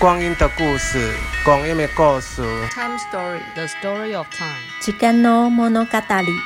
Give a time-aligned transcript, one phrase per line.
[0.00, 1.12] 光阴的故事，
[1.44, 2.40] 光阴的故事。
[2.70, 4.56] Time story, the story of time。
[4.80, 5.74] 时间の物语。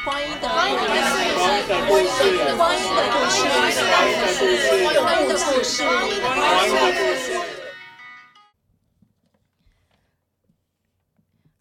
[0.05, 2.19] 光阴的故事，光阴的故事，
[2.57, 3.47] 光阴的故事，
[4.99, 7.39] 光阴的故事，光阴的故事。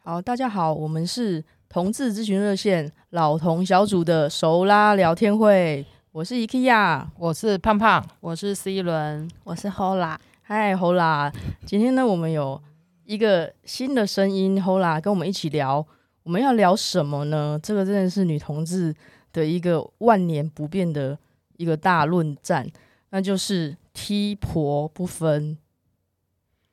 [0.03, 5.85] 好，大家好，我们是同志咨询热线老同小组的熟拉聊天会。
[6.11, 10.17] 我是 IKEA，我是胖胖，我是 C 轮，我是 Hola。
[10.45, 11.31] 嗨，Hola！
[11.65, 12.61] 今天呢，我们有
[13.05, 15.87] 一个新的声音，Hola 跟我们一起聊。
[16.23, 17.57] 我们要聊什么呢？
[17.63, 18.93] 这个真的是女同志
[19.31, 21.17] 的一个万年不变的
[21.55, 22.69] 一个大论战，
[23.11, 25.57] 那就是踢婆不分。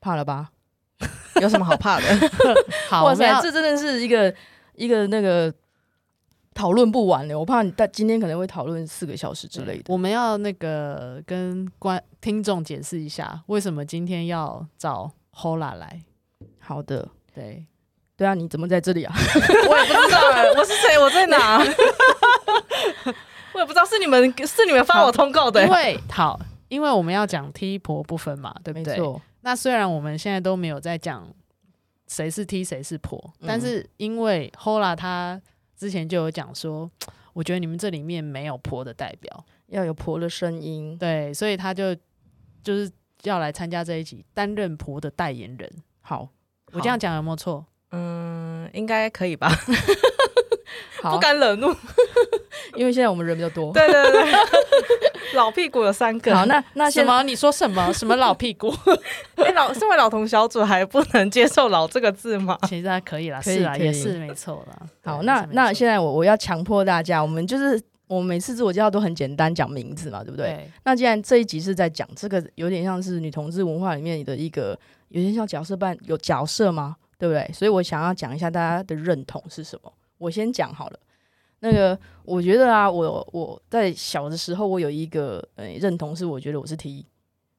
[0.00, 0.50] 怕了吧？
[1.40, 2.06] 有什么好怕的？
[2.90, 4.34] 好，哇塞，这真的是一个
[4.74, 5.54] 一个那个。
[6.60, 9.84] 讨论不完的，我怕你，但今天可能会讨论四个小时之类的。
[9.88, 16.02] 我们要那个跟观听众解释一下，为什么今天要找 Hola 来？
[16.58, 17.64] 好的，对，
[18.14, 19.14] 对啊，你怎么在这里啊？
[19.16, 20.98] 我也不知道哎，我是谁？
[20.98, 21.60] 我在哪？
[23.54, 25.64] 我也不知道，是你们是你们发我通告的。
[25.64, 28.98] 因为好，因为我们要讲踢婆不分嘛，对不对？
[28.98, 29.18] 没错。
[29.40, 31.26] 那虽然我们现在都没有在讲
[32.06, 35.40] 谁是踢谁是婆，嗯、但是因为 Hola 他。
[35.80, 36.90] 之前就有讲说，
[37.32, 41.96] 我觉得你们这里面没有婆的代表，要有婆的声音，对，所以他就
[42.62, 42.92] 就是
[43.22, 45.72] 要来参加这一集，担任婆的代言人。
[46.02, 46.28] 好，
[46.72, 47.64] 我这样讲有没有错？
[47.92, 49.48] 嗯，应该可以吧。
[51.00, 51.68] 好 不敢惹怒，
[52.80, 53.70] 因为现在我们人比较多。
[53.74, 54.32] 对对对，
[55.36, 56.34] 老屁股有三个。
[56.34, 57.22] 好，那那什么？
[57.24, 57.88] 你说什么？
[57.92, 58.72] 什么老屁股？
[59.34, 62.56] 哎、欸，老身为老同小组还不能接受“老”这个字吗？
[62.66, 64.88] 其实还可以啦，可以是啦，也是没错啦。
[65.04, 70.46] 好，那那现在我我要强迫大家，我们就是我们每次自我介绍都很简单，讲名字嘛，对不对？
[70.46, 70.70] 对。
[70.84, 74.70] 那既然这一集是在讲这个，有点像是女同志文化里面的一个，
[75.08, 76.96] 有点像角色扮，有角色吗？
[77.18, 77.46] 对不对？
[77.52, 79.92] 所以我想要讲一下大家的认同是什么。
[80.16, 80.98] 我先讲好了，
[81.60, 87.06] 那个我觉得啊，我我在小的时候，我有一个呃、认同是，我觉得我是 T，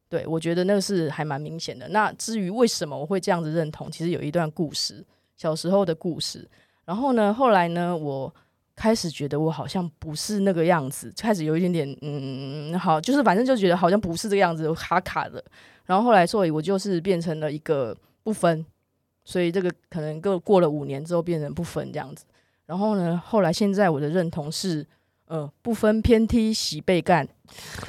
[0.10, 1.88] 对，我觉得那个是还蛮明显的。
[1.90, 5.06] 那至于为什么我会这样子认同，其实有一段故事，
[5.38, 6.48] 小时候的故事。
[6.84, 8.34] 然后呢，后来呢，我
[8.76, 15.44] 开始觉得我好像不是那个样子，开始有一点点嗯，好，就是反正就觉得好像不是这个样子，卡卡的。
[15.86, 18.66] 然后后来，所以我就是变成了一个不分，
[19.24, 22.26] 所以这个可能过过了五年之后变成不分这样子。
[22.72, 24.88] 然后呢，后来现在我的认同是，
[25.28, 27.28] 呃，不分偏梯喜被干，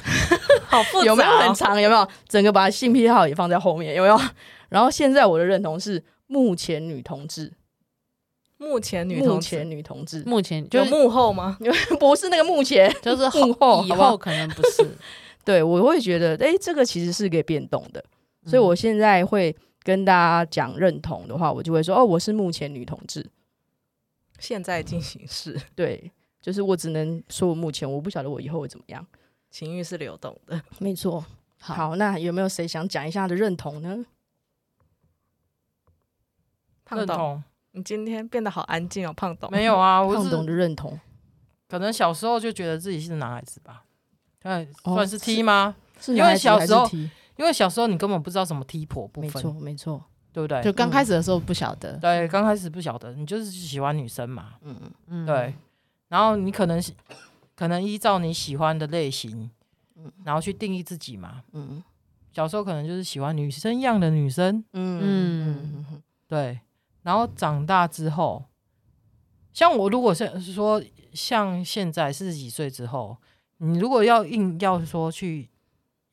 [0.67, 1.81] 好复杂哦，有没有很长？
[1.81, 3.95] 有没有整个把性癖好也放在后面？
[3.95, 4.19] 有没有？
[4.67, 7.53] 然后现在我的认同是目前女同志，
[8.57, 11.57] 目前女同志，目前女同志，目前就幕后吗？
[11.97, 14.85] 不是那个目前，就是幕后，以后可能不是。
[15.45, 18.03] 对，我会觉得，哎，这个其实是可以变动的，
[18.45, 23.25] 所以我现在会跟大家讲认同的话，我就会说，哦，我是目前女同志。
[24.43, 26.11] 现在进行式， 对，
[26.41, 29.05] 就是我只能说我目前，我不晓得我以后会怎么样。
[29.49, 31.25] 情欲是流动的， 没错。
[31.59, 34.05] 好，好，那有没有谁想讲一下的认同呢？
[36.83, 39.49] 胖董，你今天变得好安静哦，胖董。
[39.53, 40.99] 没有啊，我胖董的认同，
[41.69, 43.85] 可能小时候就觉得自己是男孩子吧。
[44.41, 45.73] 对，算是 T 吗？
[45.97, 46.85] 是，是因为小时候，
[47.37, 50.03] 因为小时候你根本不知道什么 T 婆部分，没错，没错。
[50.33, 50.61] 对不对？
[50.63, 54.75] 就刚开始的时候不晓得，嗯、对，刚开始不晓得，你就是喜欢女生嘛，嗯
[55.07, 55.53] 嗯，对。
[56.09, 56.83] 然后你可能
[57.55, 59.49] 可能依照你喜欢的类型，
[59.95, 61.83] 嗯，然后去定义自己嘛，嗯。
[62.31, 66.59] 小时候可能就是喜欢女生样的女生，嗯嗯，对。
[67.03, 68.43] 然后长大之后，
[69.53, 70.83] 像我如果是说
[71.13, 73.15] 像现在四十几岁之后，
[73.57, 75.49] 你如果要硬要说去。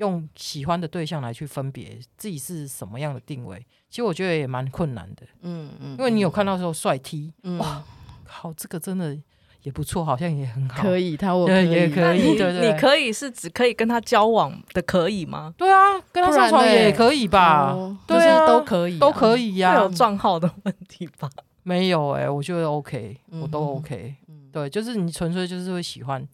[0.00, 5.26] 用喜欢的对象来去分别自己是什么样的定位，其实我觉得也蛮困难的。
[5.42, 7.84] 嗯嗯，因为你有看到说帅 T，哇，
[8.26, 9.16] 好，这个真的
[9.62, 15.52] 也不错，好像也很好，可以，他我也可以，对对，你可以是只可以跟他交往的，可以吗？
[15.58, 17.76] 对啊，跟他上床也可以吧？
[18.06, 19.74] 对啊，都可以，都可以呀。
[19.74, 21.28] 会有账号的问题吧？
[21.62, 24.14] 没有哎，我觉得 OK，我都 OK。
[24.50, 26.26] 对，就是你纯粹就是会喜欢，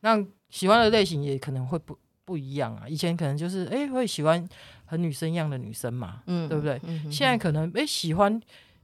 [0.00, 1.96] 那喜欢的类型也可能会不。
[2.24, 4.48] 不一样啊，以前可能就是哎、欸、会喜欢
[4.86, 6.80] 很女生一样的女生嘛，嗯，对不对？
[6.84, 8.34] 嗯、现在可能哎、欸、喜欢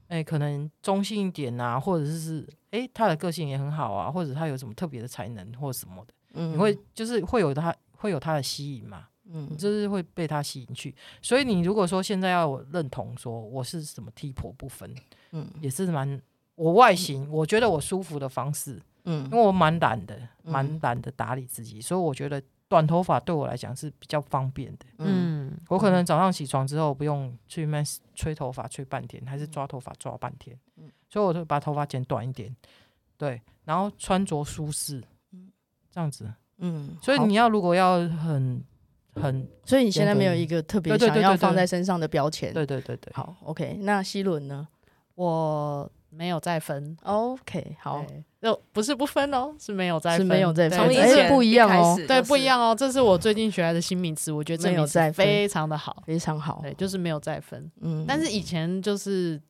[0.08, 10.94] 哎、欸、可能中性一点啊，或者是哎、欸、他的个性也很好啊，或者她有什么特别的才能或什么的，嗯，你会就是会有她会有她的吸引嘛，嗯，就是会被他吸引去。
[11.22, 14.94] 所以你如果说现在要我认同说我是什么踢婆不分，
[15.32, 16.20] 嗯，也是蛮
[16.56, 22.42] 我外形、嗯、我觉得我舒服的方式，嗯，因为我蛮懒的，蛮懒得打理自己，所以我觉得。
[22.70, 24.86] 短头发对我来讲是比较方便的。
[24.98, 27.82] 嗯，我可能早上起床之后不用去那
[28.14, 32.54] 吹头发吹半天，还是抓头发抓半天，嗯所以我就把头发剪短一点。
[33.18, 35.02] 对，然后穿着舒适，
[35.90, 36.32] 这样子。
[36.58, 38.62] 嗯，所以你要如果要很
[39.14, 42.54] 很，所以你现在没有一个特别想要放在身上的标签。
[42.54, 43.12] 对对对对。
[43.12, 44.68] 好，OK，那希伦呢？
[45.16, 46.96] 我没有再分。
[47.02, 48.04] OK，好，
[48.40, 57.70] 就不是不分哦，是没有再分，是没有再分，从以前不一样哦，对，不一样哦，这是我最近学来的新名词，我觉得这名词非常的好，非常好，对，就是没有再分。
[57.80, 59.40] 嗯，但是以前就是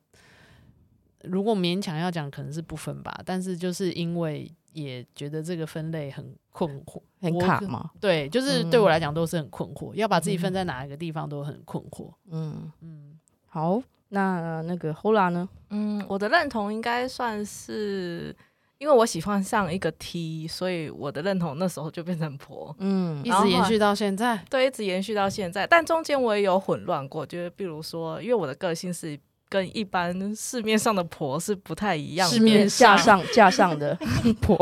[1.23, 4.51] 如果勉强要讲，可能是不分吧，但是就是因为。
[4.73, 7.91] 也觉得这个分类很困惑，很卡嘛？
[7.99, 12.09] 对，就是对我来讲都是很困惑，嗯、要把自己分在哪一个地方都很困惑。
[12.29, 15.49] 嗯嗯，好，那那个 Hola 呢？
[15.71, 18.35] 嗯，我的认同应该算是，
[18.77, 22.75] 因为我喜欢上一个 T，所以我的认同那时候就变成婆。
[22.79, 29.19] 嗯，一直延续到现在，对，一直延续到现在，但中间我也有混乱过，就是比如说，因为我的个性是。
[29.51, 33.93] 跟一般市面上的婆是不太一样的，市面架上架上的
[34.39, 34.55] 婆，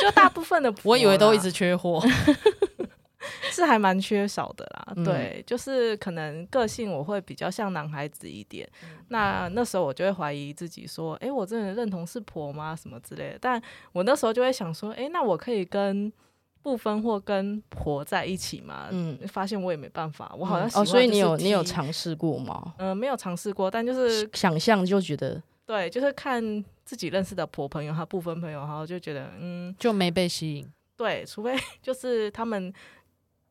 [0.00, 2.02] 就大部分的婆，我以为都一直缺货，
[3.52, 4.77] 是还蛮缺少的啦。
[4.96, 12.74] 嗯、对，就是可能个性我会比较像男孩子一点，嗯、那那时候我就会怀疑自己说，哎、欸，我真的认同是婆吗？
[12.74, 13.38] 什么之类的。
[13.40, 13.60] 但
[13.92, 16.12] 我那时候就会想说，哎、欸，那我可以跟。
[16.60, 18.88] 不分或跟婆在一起嘛？
[18.90, 22.74] 嗯，发现我也没办法，我好像哦，所以你有你有尝试过吗？
[22.78, 26.42] 嗯、呃，没有尝试过，但就是想象就觉得对，就是看
[26.84, 30.70] 自己认识的婆朋友，他不分朋友，然后就觉得嗯，就没被吸引。
[30.96, 32.70] 对，除非 就是他们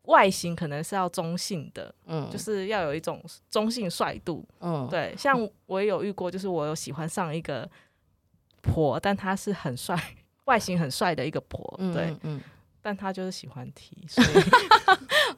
[0.07, 5.15] 外形可能是要中性的，嗯，就是要有一种中性帅度，嗯，对。
[5.17, 7.69] 像我也有遇过，就是我有喜欢上一个
[8.61, 9.97] 婆，但他是很帅，
[10.45, 12.19] 外形很帅的一个婆，对，嗯。
[12.23, 12.41] 嗯
[12.79, 14.27] 但他就是喜欢踢所以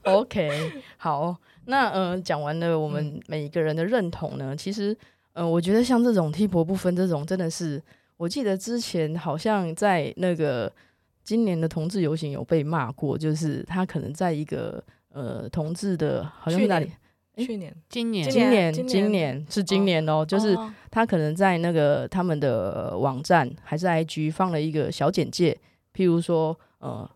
[0.05, 1.35] OK 好。
[1.65, 4.95] 那呃，讲完了我们每一个人的认同呢，嗯、其实
[5.33, 7.81] 呃，我觉得像这种踢婆不分这种，真的是
[8.17, 10.71] 我记得之前好像在那个
[11.29, 16.89] 今年的同志游行有被骂过，就是他可能在一个呃同志的，好像是哪里？
[17.37, 20.57] 去年、今年、今年、今年是今年哦，就是
[20.89, 25.55] 他可能在那个他们的网站还是 IG 放了一个小简介，
[25.93, 27.07] 譬如说呃。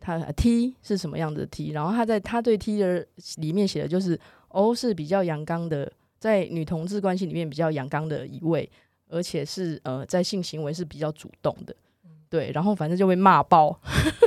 [0.00, 1.72] 他 T 是什么样的 T？
[1.72, 3.06] 然后他在他对 T 的
[3.36, 4.18] 里面写的就是
[4.48, 8.70] ，O 是比较阳刚的，在女同志关系里面比较阳刚的一位，
[9.10, 11.76] 而且是呃在性行为是比较主动的，
[12.28, 12.50] 对。
[12.52, 13.70] 然后反正就被骂爆，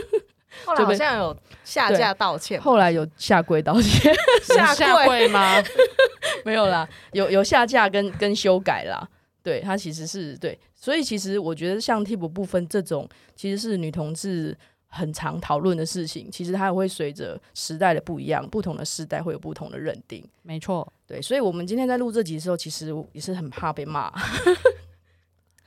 [0.66, 4.14] 后来好像有下架道歉，后来有下跪道歉，
[4.44, 5.62] 下下跪吗？
[6.46, 9.08] 没有啦，有有下架跟跟修改啦。
[9.44, 14.58] 对，他其实是对，所以其实我觉得像替补部分这种，其实是女同志。
[14.94, 20.22] 很常讨论的事情，其实它也会随着时代的不一样，不同的时代会有不同的认定。
[20.42, 24.12] 没错，对，所以我们今天在录这集的时候，其实也是很怕被骂。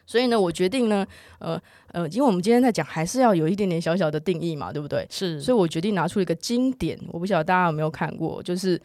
[0.07, 1.07] 所以呢，我决定呢，
[1.39, 1.61] 呃
[1.93, 5.07] 呃，因为我们今天在讲，还是要有一点点小小的定义嘛，对不对？
[5.11, 8.81] 是，所以我决定拿出一个经典，我不晓得大家有没有看过，就是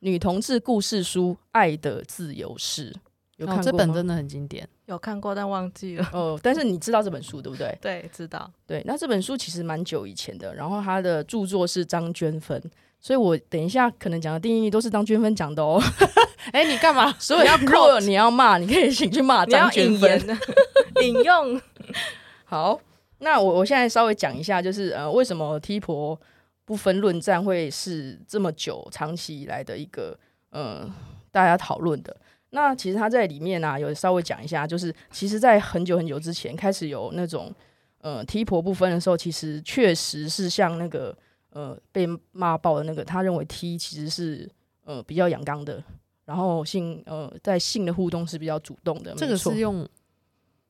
[0.00, 2.90] 女同志故事书《爱的自由式》。
[3.36, 6.08] 有看过、哦、这本真的很经典，有看过但忘记了。
[6.14, 7.76] 哦，但是你知道这本书对不对？
[7.82, 8.50] 对，知道。
[8.66, 12.58] 对，那这本书其实蛮久以前的，然后它的著作是张娟芬，
[13.06, 15.80] 所以我等一下可能讲的定义都是张娟芬讲的哦。
[16.50, 17.14] 哎、欸，你干嘛？
[17.20, 20.38] 所以要如果你要骂，你可以请去骂张娟芬。
[21.04, 21.62] 引用。
[22.44, 22.80] 好，
[23.18, 26.20] 那我我现在稍微讲一下，就是呃，为什么 T 婆
[26.64, 30.18] 不分论战会是这么久长期以来的一个
[30.50, 30.92] 呃
[31.30, 32.16] 大家讨论的。
[32.50, 37.54] 那其实他在里面呢、啊，有稍微讲一下，就是其实，在很久很久之前开始有那种
[38.00, 41.16] 呃 T 婆不分的时候，其实确实是像那个
[41.56, 44.46] 呃被骂爆的那个，他认为 T 其实是
[44.84, 45.82] 呃比较阳刚的，
[46.26, 49.14] 然后性呃在性的互动是比较主动的。
[49.16, 49.88] 这个是用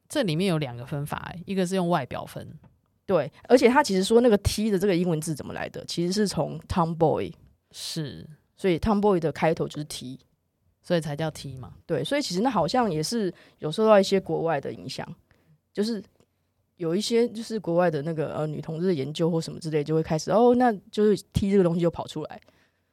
[0.09, 2.49] 这里面有两个分法，一个是用外表分，
[3.05, 7.33] 对，而且他其实说那个 T 的这个英文字怎么来的，其实是从 Tomboy
[7.73, 8.25] 是，
[8.57, 10.21] 所以 Tomboy 的开头就是 T。
[10.83, 11.75] 所以才叫 T 嘛？
[11.85, 15.05] 对，所以其实那好像也是有受到一些国外的影响，
[15.73, 16.01] 就是
[16.77, 22.41] 有一些就是国外的那个呃女同志的研究或什么之类，就会开始哦，那就是 T 这个东西就跑出来。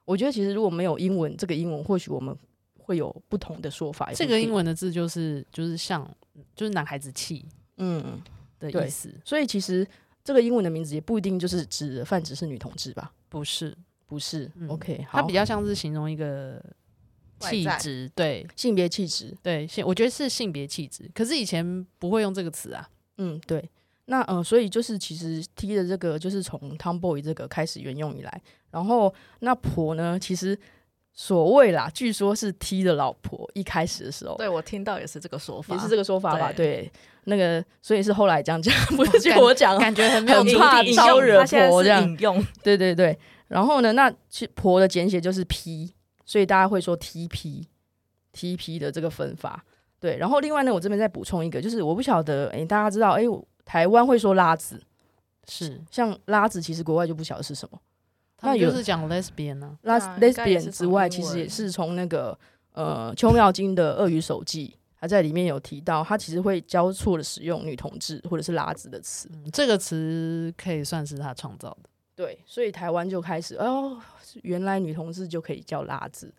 [0.05, 2.35] 我觉得其实如果没有英文这个英文，或许我们
[2.77, 4.11] 会有不同的说法。
[4.13, 6.09] 这个英文的字就是就是像
[6.55, 7.45] 就是男孩子气
[7.77, 8.21] 嗯
[8.59, 9.13] 的意思。
[9.23, 9.87] 所以其实
[10.23, 13.13] 这个英文的名字也不一定就是指泛指是女同志吧？
[13.29, 14.51] 不是，不是。
[14.55, 16.63] 嗯、OK，好，它比较像是形容一个。
[17.39, 21.11] 气质对性别气质对性，我觉得是性别气质。
[21.13, 22.89] 可是以前不会用这个词啊。
[23.17, 23.69] 嗯，对。
[24.05, 30.59] 那呃，所以就是其实 T 的这个就是从 Tomboy 这个开始沿用以来，然后那婆呢，其实
[31.13, 36.51] 所谓啦，据说是 T 的老婆一开始的时候，对我听到也是这个说法，也是这个说法吧？
[36.51, 36.91] 对，对
[37.23, 43.17] 那个所以是后来这样讲， 不是就我讲，感觉很没有很怕招惹婆这样引用，对对对。
[43.47, 45.93] 然后呢，那其婆的简写就是 P，
[46.25, 49.63] 所以大家会说 TP，TP 的这个分法。
[50.03, 53.23] 对，然后另外呢，我这边再补充一个，就是我不晓得，哎，大家知道，哎。
[53.65, 54.77] 台湾会说拉子，
[55.47, 57.79] 是像拉子，其实国外就不晓得是什么。
[58.41, 62.37] 那就是讲 lesbian 呢、啊，拉 lesbian 之外，其实也是从那个
[62.73, 64.67] 呃邱妙金的《鳄鱼手记》，
[64.99, 69.49] 他在里面有提到，他其实会交错的使用女同志或者是拉子的词、嗯。
[69.53, 71.89] 这个词可以算是他创造的。
[72.13, 73.97] 对，所以台湾就开始哦，
[74.41, 76.33] 原来女同志就可以叫拉子。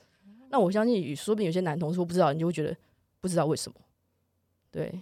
[0.50, 2.76] 那我相信，说不定有些男同事我不知道，你就会觉得
[3.24, 3.80] 不知道为什么。
[4.70, 5.00] 对，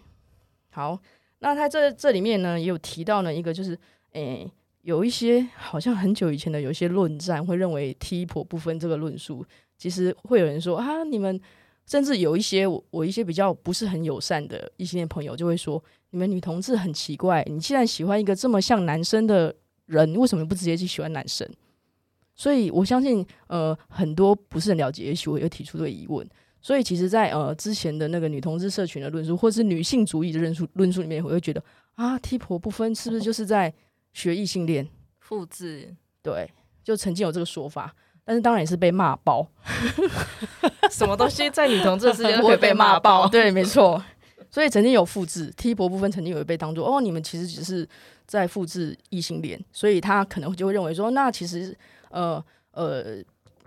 [0.70, 0.96] 好。
[1.40, 3.76] 那他这这里面呢，也有提到呢，一个就是，
[4.12, 4.48] 诶、
[4.82, 9.44] 有一些好像很久以前的有一些论战会认为 T 婆不分这个论述，
[9.76, 11.40] 其实会有人说啊，你们
[11.84, 19.52] 甚至有一些我我一些比较不是很友善的异性朋友就会说，你们女同志很奇怪，你既然喜欢一个这么像男生的
[19.86, 21.44] 人，为什么不直接去喜欢男生？
[22.36, 26.24] 所以我相信，呃，很多不是很了解，也许我又提出这个疑问。
[26.64, 31.60] 所以，其实在，在呃之前的那个女同志社群的论述，或是女性主义的论述论述里面，我会觉得
[31.96, 33.74] 啊，T 婆不分是不是就是在
[34.12, 34.88] 学异性恋
[35.18, 35.92] 复制？
[36.22, 36.48] 对，
[36.84, 37.92] 就曾经有这个说法，
[38.24, 39.44] 但是当然也是被骂爆。
[40.88, 43.26] 什么东西在女同志之间会被骂爆？
[43.28, 44.00] 对，没错。
[44.48, 47.88] 所以曾经有复制 T 婆不分，曾经有被当做哦，你们其实只是
[48.24, 51.76] 在复制异性恋，所以他可能就会认为说，那其实
[52.10, 53.20] 呃呃。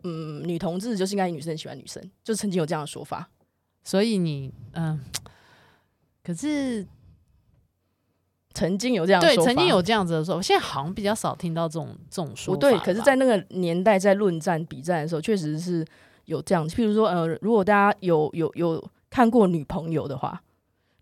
[0.07, 3.27] 嗯，女同志就是应该女生喜欢女生，就曾经有这样的说法。
[3.83, 4.99] 所以你嗯、呃，
[6.23, 6.85] 可是
[8.53, 12.59] 曾经有这样的说法，对，曾经有这样子的说法，现在好像比较少听到这种这种说法。
[12.59, 15.83] 对，可是，在那个年代，在论战比战的时候，确实是
[16.25, 16.69] 有这样。
[16.69, 20.39] 譬如说，呃，如果大家有有有看过《女朋友》的话，《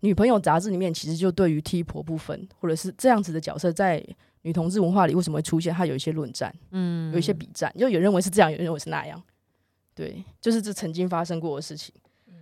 [0.00, 4.02] 女朋友》杂志里面其实就对于 T 婆部分，或者是这样子的角色在。
[4.44, 5.72] 女同志文化里为什么会出现？
[5.74, 9.20] 它有一些论战，嗯，有一些比战，就有人认为是这样，有人认为是那样，
[9.94, 11.94] 对，就是这曾经发生过的事情。
[12.28, 12.34] 嗯、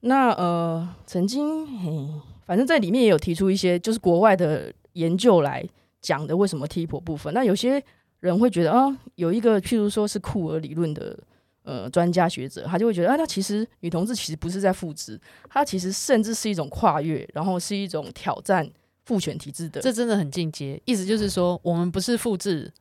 [0.00, 2.08] 那呃，曾经，嘿，
[2.46, 5.62] 反正在里面也有提出一些，就是国外的研究来
[6.00, 7.34] 讲的，为什么 T 婆部分？
[7.34, 7.82] 那有些
[8.20, 11.18] 人会觉得啊，有一个譬如说是库尔理论的
[11.62, 18.66] 呃专家学者，他就会觉得啊，那其实女同志其实不是在复制，它其实甚至是一种跨越，然后是一种挑战。
[19.10, 20.80] 父权体制的，这真的很进阶。
[20.84, 22.72] 意思就是说，我们不是复制，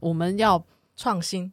[0.00, 0.64] 我们要
[0.96, 1.52] 创新。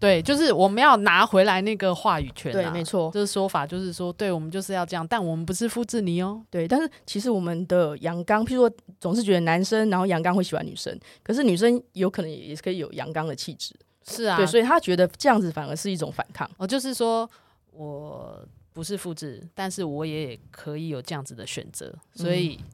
[0.00, 2.50] 对，就是我们要拿回来那个话语权。
[2.50, 6.42] 对，没错，这个说法就是说，对我们就是要这样，但我们不是复制你哦。
[6.48, 13.74] 对，但是其实我们的阳刚，譬如说，总是觉得男生然后阳刚会喜欢女生，可是女生有可能也是可以有阳刚的气质。
[14.06, 16.50] 是啊，对，所以他觉得这样子反而是一种反抗。
[16.56, 17.28] 哦，就是说
[17.72, 22.56] 我不是复制，但是我也可以有这样子的选择，所以。
[22.62, 22.64] 嗯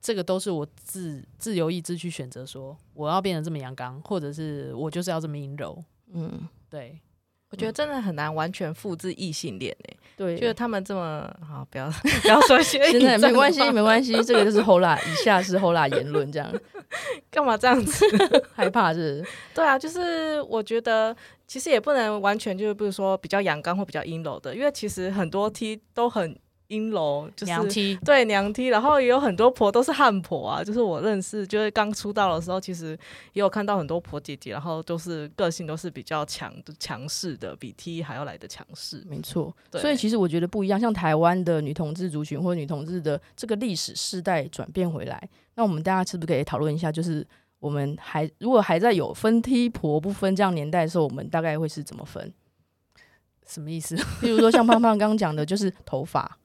[0.00, 5.82] 这个都是我自自由意志去选择，说我要变得这么阳刚，或者是我就是要这么阴柔。
[6.12, 6.98] 嗯，对，
[7.50, 9.96] 我觉得真的很难完全复制异性恋诶。
[10.16, 11.90] 对，就是他们这么好，不要
[12.22, 16.52] 不要说些，真的没关系， 没关系，这个就是后辣，以下是后辣言论，这样
[17.30, 18.04] 干嘛这样子？
[18.54, 19.24] 害怕是？
[19.54, 21.14] 对啊，就是我觉得
[21.46, 26.38] 其实也不能完全就是，比如说比较阳刚或比较阴柔的，因为其实很多 T 都很。
[26.68, 32.90] 阴柔就是娘梯对娘梯然后也有很多婆都是汉婆啊，就是我认识，就是刚出道的时候，其实
[33.32, 39.02] 也有看到很多婆姐姐，然后都是个性都是比较强强势的，比 T 还要来的强势。
[39.08, 46.92] 没错，所以其实我觉得不一样，像台湾的女同志族群或者女同志的这个历史世代转变回来，那我们大家是不是可以讨论一下？
[46.92, 47.26] 就是
[47.60, 52.30] 我们还如果还在有分 T 婆不分这样年代的时候，我们大概会是怎么分？
[53.46, 53.96] 什么意思？
[54.20, 56.38] 比如说像胖胖刚刚讲的，就是头发。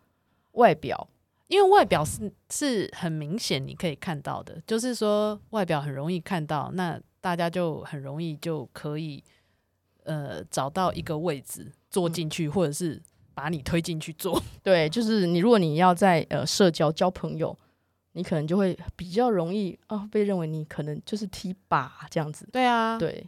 [0.54, 1.08] 外表，
[1.48, 9.24] 因为外表是是很明显，你可以看到的，就是说外表很容易看到，那大家就很容易就可以
[10.04, 13.02] 呃找到一个位置坐进去，嗯、或者是
[13.34, 14.42] 把你推进去坐。
[14.62, 17.58] 对，就是你如果你要在呃社交交朋友，
[18.12, 22.48] 你可能就会比较容易啊、呃、被认为你可能就是 T 吧这样子。
[22.52, 23.26] 对啊，对，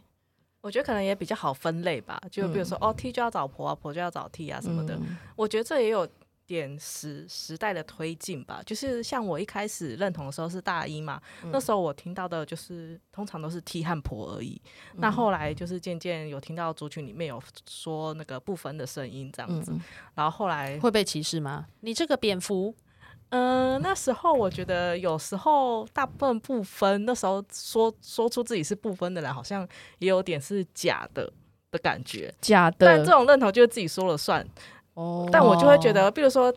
[0.60, 4.94] 我觉得可能也比较好分类吧，就比如说、嗯、哦 T 就要找婆啊，婆就要找 T 啊什么的。
[4.94, 6.08] 嗯、我觉得这也有。
[6.46, 14.60] 点时时代的推进吧，就是像我一开始认同的时候是大一嘛，嗯、那时候我听到的就是通常都是 T 和婆而已。
[14.94, 19.80] 嗯、那后来就是渐渐有听到族群里面有说那个不分的声音这样子，嗯、
[20.14, 21.66] 然后后来会被歧视吗？
[21.80, 22.74] 你这个蝙蝠，
[23.30, 29.66] 嗯、呃，那时候我觉得有时候大部分不分，那时候说说出自己是不分的人，好像
[29.98, 31.32] 也有点是假的
[31.72, 32.32] 的感觉。
[32.40, 34.46] 假的，但这种认同就是自己说了算。
[34.96, 36.52] 哦，但我就会觉得，比如说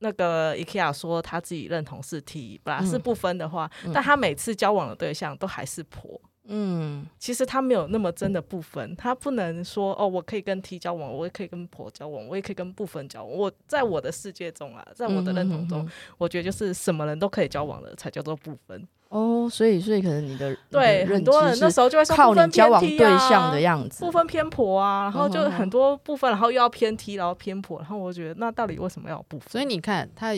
[0.00, 6.20] 那个 IKEA 说他自己认同是 T，本来是不分的话，嗯、但他每次交往的对象都还是婆。
[6.48, 13.32] 嗯，其实他没有那么真的不分，他不能说哦，我可以跟 T 交往，我也可以跟婆交往，我也可以跟不分交往。
[13.32, 18.86] 我在我的世界中啊，在我的认同中，嗯哼哼，我觉得就是什么人都可以交往的才叫做不分。
[19.08, 29.48] 哦，所以所以可能你的对你的很多人那时候就会说靠你交往对象的样子，不分偏颇啊，然后就很多部分，然后又要偏题然后偏颇，然后我觉得那到底为什么要不分？
[29.50, 30.32] 所以你看他，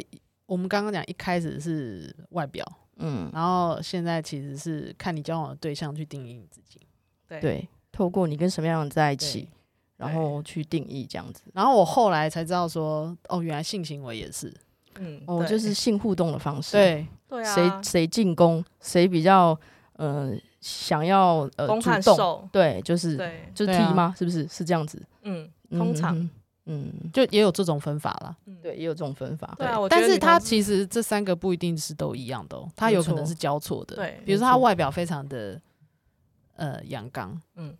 [0.47, 2.65] 我们刚刚讲一开始是外表。
[3.01, 6.81] 嗯，然后现在其实是看你交往的对象去定义你自己，
[7.29, 9.49] 对，对，透过你跟什么样的人在一起，
[9.97, 11.43] 然后去定义这样子。
[11.55, 14.53] 然后我后来才知道说，哦，原来性行为也是，
[14.97, 19.59] 嗯，哦，就是性互动的方式，对，对啊，谁谁进攻，谁比较
[19.95, 23.17] 呃想要呃主动，对，就是，
[23.55, 24.15] 就是 T 吗？
[24.17, 24.47] 是不是？
[24.49, 25.01] 是这样子？
[25.23, 26.29] 嗯，通常。
[26.71, 29.55] 嗯，就也有这种分法啦，嗯，对，也有这种分法。
[29.57, 33.97] 对啊，但是它其实这三个不一定是都一样的哦，它有可能是交错的。
[33.97, 35.59] 对，比如说他外表非常的
[36.57, 37.75] 呃阳刚，嗯，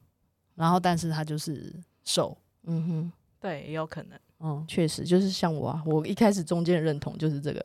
[0.55, 1.71] 然后但是他就是
[2.03, 4.19] 瘦，嗯哼，对，也有可能。
[4.41, 7.63] 嗯，确实就是像我啊，我一开始中间认同就是这个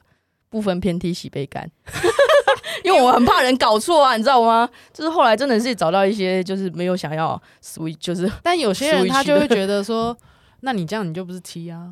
[0.54, 1.68] 不分偏 T 洗杯干，
[2.86, 4.70] 因为我很怕人搞错啊，你知道吗？
[4.94, 10.16] 就是后来真的是找到一些就是没有想要 switch，就是 但有些人他就会觉得说。
[10.66, 11.92] 那你这样你就不是 T 啊？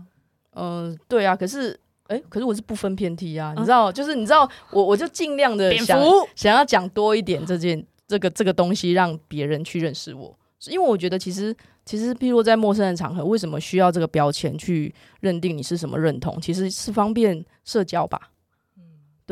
[0.53, 1.77] 嗯、呃，对啊，可是，
[2.07, 5.99] 哎、欸，可是我是不分偏 T 啊，你知道，就是你知道，我我就尽量的想
[6.35, 10.33] 想要讲多一点这件这个这个东西，让别人去认识我，
[10.69, 11.53] 因为我觉得其实
[11.83, 16.39] 其实，譬如在陌生的场合，为什么需要这个标签去认定你是什么认同？
[16.39, 18.30] 其实是方便社交吧。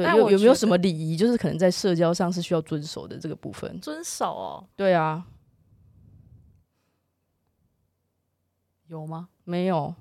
[0.03, 3.79] 嗯，对，有有没有什么礼仪，就是可能在社交上是需要遵守的这个部分？
[3.81, 5.25] 遵守哦，对啊。
[8.87, 9.29] 有吗？
[9.43, 9.93] 没有，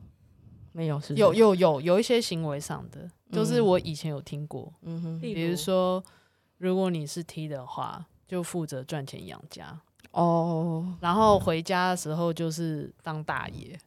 [0.73, 6.03] 没有是，是有有有有一些行为上的，就是我以前有听过，嗯哼，比如说，
[6.57, 9.79] 如果你是 T 的话，就负责赚钱养家
[10.13, 13.79] 哦，然后回家的时候就是当大爷，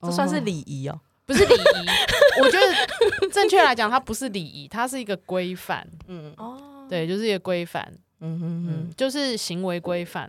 [0.00, 1.86] 这算是礼仪哦，不是礼仪，
[2.42, 6.34] 我觉得正确来讲，它不是礼仪，它是一个规范，嗯。
[6.36, 7.86] 哦，对，就是一个规范，
[8.18, 10.28] 嗯哼哼，就是行为规范，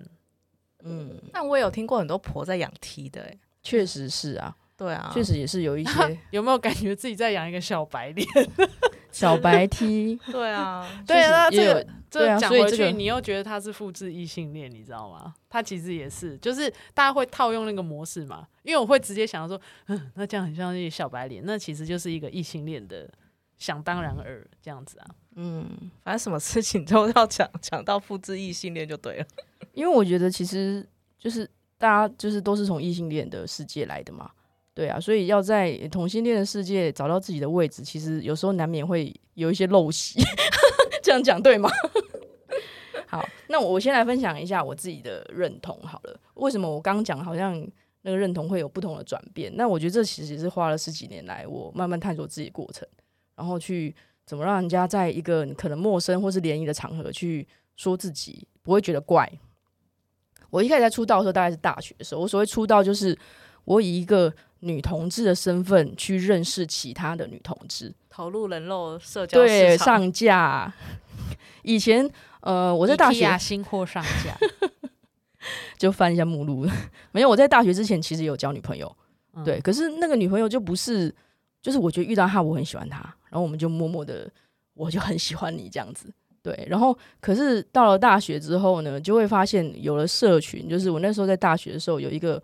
[0.84, 6.18] 嗯，但我也有听过很多婆在养 T 的，欸，确实是啊，对啊，确实也是有一些。
[6.32, 8.28] 有没有感觉自己在养一个小白脸？
[9.12, 10.20] 小白 T？
[10.32, 15.36] 对啊，对啊，这个对啊，讲回去，你又觉得他是复制异性恋，你知道吗？
[15.48, 18.48] 他其实也是，就是大家会套用那个模式嘛。
[18.64, 23.08] 因为我会直接想到说，嗯，那这样很像一个小白脸，那其实就是一个异性恋的
[23.60, 25.06] 想当然尔这样子啊。
[25.36, 25.70] 嗯，
[26.04, 29.26] 反正什么事情都要讲讲到复制异性恋就对了。
[29.74, 30.84] 因为我觉得其实
[31.20, 31.48] 就是。
[31.82, 34.30] 大家就是都是从异性恋的世界来的嘛，
[34.82, 40.20] 对啊，所以要在同性恋的世界找到自己的位置，其实有时候难免会有一些陋习，
[41.04, 41.70] 这样讲对吗？
[43.06, 46.20] 好，那我先来分享一下我自己的认同好了。
[46.34, 47.56] 为什么我刚讲好像
[48.02, 49.56] 那个认同会有不同的转变？
[49.56, 52.88] 那我觉得这其实是花了十几年来我慢慢探索自己的过程，
[53.36, 59.32] 然后去怎么让人家在一个可能陌生或是联谊的场合去说自己，不会觉得怪。
[60.50, 62.22] 我一开始在出道的时候，大概是大学的时候。
[62.22, 63.18] 我所谓出道，就是
[63.66, 70.74] 我以一个女同志的身份去认识其他的女同志，投入人肉社交对，上架。
[71.64, 72.10] 以前，
[72.42, 74.36] 呃，我在大学新货上架，
[75.78, 76.68] 就翻一下目录。
[77.12, 78.96] 没有，我在大学之前其实有交女朋友，
[79.34, 79.60] 嗯、对。
[79.62, 81.14] 可是那个女朋友就不是，
[81.62, 82.98] 就是我觉得遇到她，我很喜欢她，
[83.30, 84.28] 然后我们就默默的，
[84.74, 86.12] 我就很喜欢你这样子。
[86.44, 90.68] 对，然后可是到了大学之后呢，就会发现有了社群。
[90.68, 92.42] 就是我那时候在大学的时候，有一个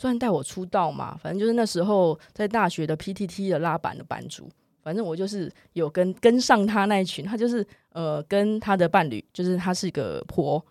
[0.00, 4.48] 虽然带我出道嘛，反正就是那时候在大学的 PTT 的拉板的版主，
[4.80, 7.24] 反正我就是有跟跟上他那一群。
[7.24, 10.64] 他就是呃跟他的伴侣，就是他是一个婆，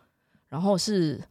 [0.48, 1.22] 然后是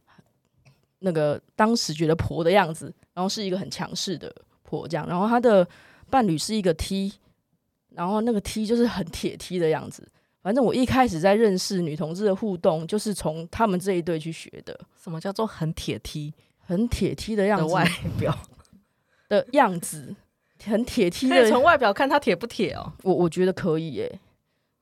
[0.99, 4.31] 那个当时觉得婆的样子，然后是一个很强势的
[4.61, 5.07] 婆这样。
[5.07, 5.67] 然后他的
[6.07, 7.11] 伴侣是一个 T，
[7.89, 10.07] 然后那个 T 就是很铁 T 的样子。
[10.43, 14.79] 反正我一开始在认识女同志的互动，就是从他们这一对去学的。
[14.95, 16.31] 什么叫做很铁 T？
[16.67, 18.37] 很铁 T 的样子，外表
[19.29, 20.13] 的样子，
[20.65, 21.49] 很铁 T 的。
[21.49, 22.91] 从外表看他铁不铁哦？
[23.03, 24.19] 我我觉得可以耶。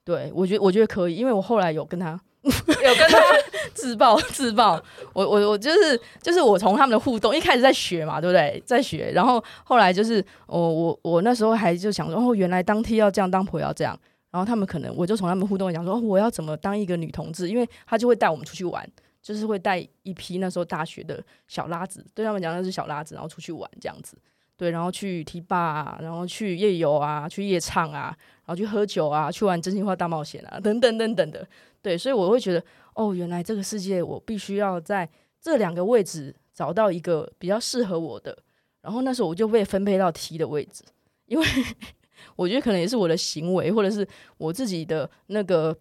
[0.03, 2.51] 对，我觉得我觉得可以，因为我后来有跟他， 有
[2.95, 3.19] 跟他
[3.73, 4.81] 自爆自爆。
[5.13, 8.61] 我我我就是就是我从他们的互动一开始在学嘛，对不对？
[8.65, 13.97] 在学，然后后来就是我我我那时候还就想说，哦，原来当 T 要这样，当婆要这样。
[14.31, 17.47] 然后他们可能我就从他们互动讲说，哦，我要怎么当一个女同志？
[17.49, 18.87] 因为他就会带我们出去玩，
[19.25, 24.15] 就是会带一批那时候大学的小拉子，对他们讲那是小拉子，然后出去玩这样子。
[24.55, 31.45] 对，然后去 T 吧啊，然后去夜游啊，去夜唱啊，然后去喝酒啊，去玩真心话大冒险啊，等等等等的。
[31.81, 35.09] 对，所以我会觉得，哦，原来这个世界我必须要在
[35.41, 38.37] 这两个位置找到一个比较适合我的。
[38.81, 40.83] 然后那时候我就被分配到 T 的位置，
[41.25, 41.45] 因为
[42.37, 44.07] 我觉得可能也是我的行为，或者是
[44.37, 45.75] 我自己的那个，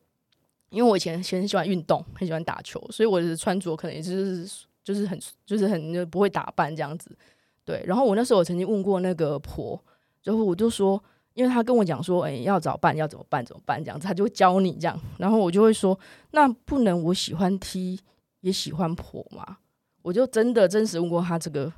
[0.75, 7.17] 因为我以前很喜欢运动，很喜欢打球，所以我的穿着可能也就是就是很就是很不会打扮这样子。
[7.65, 9.81] 对，然后我那时候我曾经问过那个婆，
[10.25, 15.99] 然后我就说，因为他跟我讲说，哎，要找伴要怎么办怎么办这样子，他就会教你这样，然后我就会说，
[16.33, 18.01] 那不能我喜欢 T
[18.41, 19.59] 也喜欢婆吗？
[20.03, 21.73] 我就真的真实问过他这个，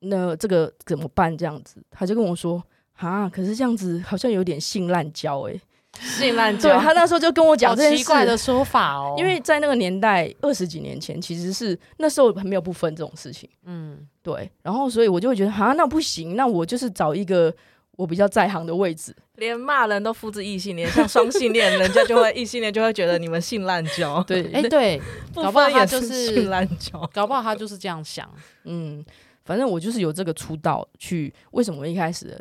[0.00, 1.80] 那这个怎么办这样子？
[1.90, 2.60] 他就跟我说，
[2.94, 5.60] 啊，可是这样子好像有点性滥交哎。
[6.00, 17.54] 性滥交，对，他那时候就跟我讲这些奇怪的说法哦，因为在那个年代二十几年前，其实是那时候还没有不分这种事情，嗯，对，然后所以我就会觉得，啊，那不行，那我就是找一个
[17.96, 25.00] 我比较在行的位置，连骂人都复制异性恋，像双性恋，人家就会异性恋就会觉得你们性滥交，对， 哎，对，
[25.34, 28.28] 搞不好他就是性滥交，搞不好他就是这样想，
[28.64, 29.04] 嗯，
[29.44, 32.36] 反正我就是有这个出道去，为什么一开始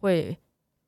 [0.00, 0.36] 会。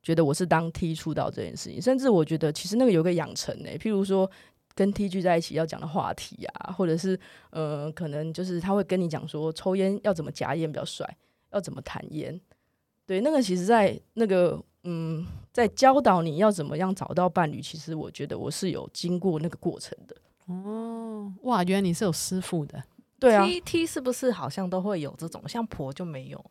[0.07, 4.31] 觉得我是当 T 出道这件事情，甚至我觉得其实那个有个养成呢、欸，譬如说
[4.73, 11.05] 跟 T 聚在一起要讲的话题啊，或者是呃，可能就是他会跟你讲说抽烟要怎么夹烟比较帅，
[11.51, 12.39] 要怎么谈烟，
[13.05, 20.15] 对，那个其实在那个嗯，在教导你要怎么样找到伴侣，其实我觉得我是有经过那个过程的。
[20.45, 22.81] 哦，哇，原来你是有师傅的，
[23.19, 26.45] 对啊，T T 是不是好像都会有这种，像婆就没有，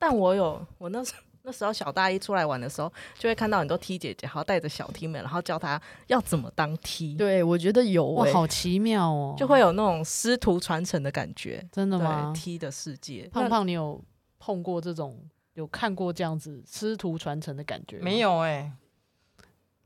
[0.00, 1.22] 但我有，我那时候。
[1.48, 7.14] 那时候小大一出来玩的时候，就会看到很多 T 姐姐，然后带着小 T 们，然后教她要怎么当 T。
[7.14, 11.66] 对，我觉得有、欸，哇，好奇妙哦，就会有那种师徒传承的感觉。
[11.72, 14.04] 真的吗？T 的世界，胖胖，你有
[14.38, 15.18] 碰过这种，
[15.54, 17.96] 有看过这样子师徒传承的感觉？
[18.00, 18.72] 没有哎、欸，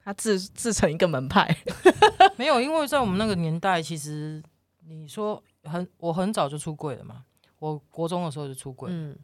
[0.02, 1.56] 他自自成一个门派，
[2.34, 4.42] 没有，因为在我们那个年代，其实
[4.88, 7.22] 你说很，我很早就出柜了嘛，
[7.60, 9.16] 我国中的时候就出柜，嗯。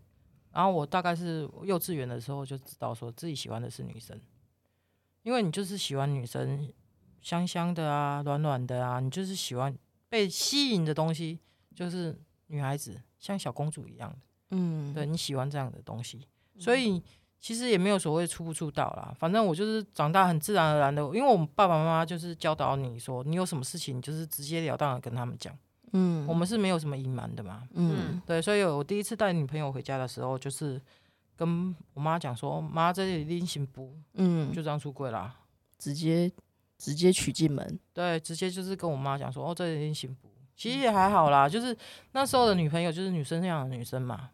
[0.58, 4.20] 然后我大概是幼稚园的时候就知道说自己喜欢的是女生，
[5.22, 6.68] 因为你就是喜欢女生
[7.22, 9.72] 香香的啊，暖暖的啊，你就是喜欢
[10.08, 11.38] 被吸引的东西
[11.76, 14.18] 就是女孩子像小公主一样的，
[14.50, 16.26] 嗯，对，你喜欢这样的东西，
[16.58, 17.00] 所以
[17.38, 25.56] 其实也没有所谓出不出道啦，反正我就是长大很自然而然的，因为我们爸爸妈妈就是教导你说你有什么事情就是直截了当的跟他们讲。
[25.92, 27.66] 嗯，我们是没有什么隐瞒的嘛。
[27.72, 30.80] 嗯，对，所以我第一次带女朋友回家的时候，就是
[31.36, 35.34] 跟我妈讲说：“妈，这里拎行不？”嗯，就这样出柜啦，
[35.78, 36.30] 直接
[36.76, 37.78] 直接娶进门。
[37.92, 41.76] 对，直接就是跟我妈讲说：“哦，这里拎行不？”其实也还好啦，就是
[42.12, 44.30] 那时候的女朋友就是女生那样的女生嘛。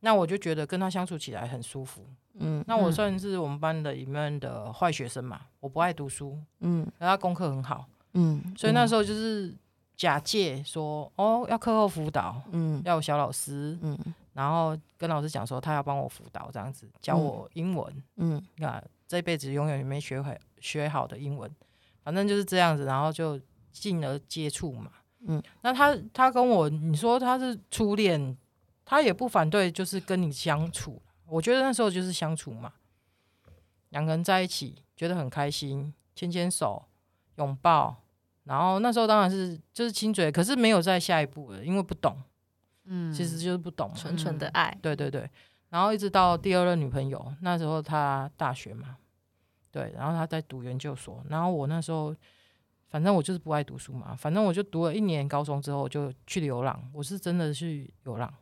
[0.00, 2.06] 那我就觉得跟她相处起来很舒服。
[2.34, 6.38] 嗯，那我算是我们班的里面的坏学生嘛，我不爱读书。
[6.60, 7.86] 嗯，然后她功课很好。
[8.12, 9.54] 嗯，所以那时候就是。
[9.96, 13.98] 假借说哦，要课后辅导，嗯，要有小老师，嗯，
[14.34, 21.50] 然后跟老师讲说他要帮我辅导，这样子教我英文，嗯，那这辈子永远没学会学好的英文，
[22.02, 23.40] 反正就是这样子，然后就
[23.72, 28.36] 进而接触嘛，嗯，那他他跟我你说他是初恋，
[28.84, 32.74] 他也不反对，就是跟你相处，我觉得那时候就是相处嘛，
[33.88, 36.84] 两个人在一起觉得很开心，牵牵手，
[37.36, 37.96] 拥抱。
[38.46, 42.16] 然后那时候当然是就是亲嘴，可是没有再下一步了，因为不懂，
[42.84, 45.28] 嗯，其实就是不懂，纯纯的爱，对对对。
[45.68, 48.98] 然后一直到第二任女朋友，那时候她大学嘛，
[49.72, 52.14] 对，然后她在读研究所，然后我那时候
[52.88, 58.32] 反正我就是不爱读书嘛，反正我就读了一年高中之后就去流浪，我是真的去流浪。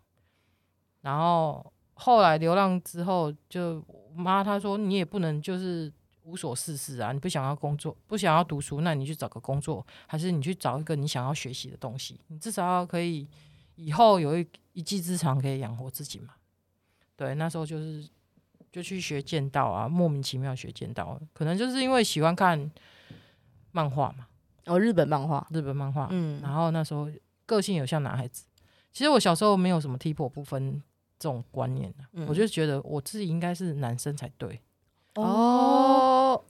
[1.01, 3.83] 然后后来流浪之后，就
[4.15, 5.91] 妈她说你也不能就是。
[6.25, 7.13] 无所事事啊！
[7.13, 12.19] 你不想要工作，不想要读书，那你去找个工作，还是你去找一个你想要学习的东西？
[12.29, 13.29] 你至少要可以
[13.77, 16.35] 以后有一一技之长，可以养活自己嘛。
[17.15, 18.09] 对，那时候就是
[18.73, 22.71] 就去学剑道啊，莫名其妙学剑道，可能就是因为喜欢看
[23.73, 24.27] 漫画嘛。
[24.67, 26.09] 哦，日本漫画，日本漫画。
[26.11, 27.07] 嗯，然后那时候
[27.45, 28.47] 个性有像男孩子。
[28.93, 30.83] 其实我小时候没有什么踢破不分
[31.19, 34.61] 这种观念的，嗯，我就觉得我自己应该是男生才对。
[35.17, 35.23] 哦，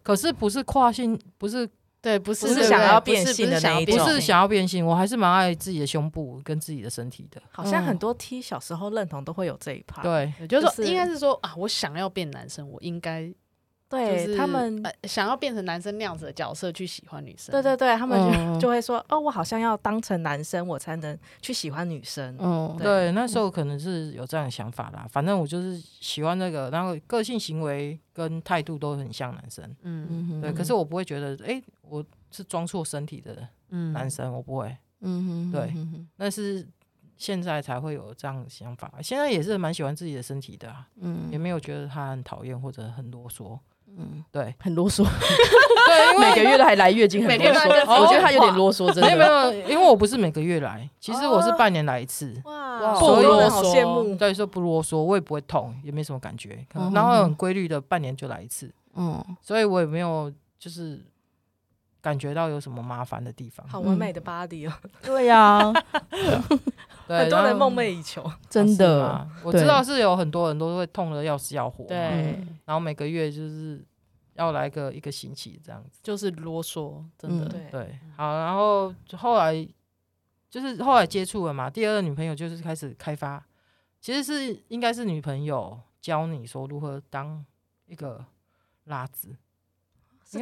[0.05, 1.69] 可是不是跨性，不是
[2.01, 7.43] 对，不是不是想要变性的那一种，不是想要变性，我还是蛮爱自己的胸部跟自己的身体的。
[7.51, 13.35] 好像很多 T 小时候认同都会有这一趴，对，就是说应该是说啊，我想要变男生，我应该。
[13.89, 22.37] 对他们想要变成男生那样子的角色去喜欢女生，对对对，他们就 就会说哦，我好像要当成男生，我才能去喜欢女生。
[22.41, 25.07] 嗯，对，那时候可能是有这样的想法啦。
[25.09, 29.65] 反正我就是喜欢那个，然后个性、行为跟态度都很像男生。
[29.83, 30.53] 嗯嗯，对。
[30.53, 33.47] 可是我不会觉得，哎，我是装错身体的
[33.93, 34.77] 男生，我不会。
[35.03, 35.75] 嗯哼，对。
[36.17, 36.67] 那是
[37.17, 40.75] 现在才会有这样的想法，现在也是蛮喜欢自己的身体的。
[40.97, 43.57] 嗯，也没有觉得他很讨厌或者很啰嗦。
[43.97, 45.05] 嗯，对，很啰嗦。
[45.87, 48.01] 对，因为 每个月都还来月经，很啰嗦。
[48.01, 49.03] 我觉得他有点啰嗦，真的。
[49.03, 52.35] 没有没有，因为我不是每个月来，其实我是半年来一次。
[52.45, 54.17] 哇，不啰嗦。
[54.17, 56.59] 对，说不啰嗦，我也不会痛，也没什么感觉。
[56.93, 58.73] 然后很规律的，半年就来一次。
[58.97, 61.05] 嗯，所以我也没有就是
[62.05, 63.67] 感觉到有什么麻烦的地方。
[63.67, 64.75] 好完美的 body 哦。
[65.03, 65.73] 对呀，
[67.09, 69.27] 很多人梦寐以求，真的。
[69.43, 71.87] 我知道是有很多人都会痛得要死要活。
[71.87, 73.83] 对，然后每个月就是。
[74.37, 77.97] 要来个一个星期这样子，就是啰嗦，真的、嗯、对。
[78.17, 79.55] 好，然后后来
[80.51, 83.47] 就是后来接触了嘛，第二个女朋友就是开始开发，
[84.01, 87.47] 其实是应该是女朋友教你说如何当
[87.87, 88.25] 一个
[88.87, 89.37] 拉子，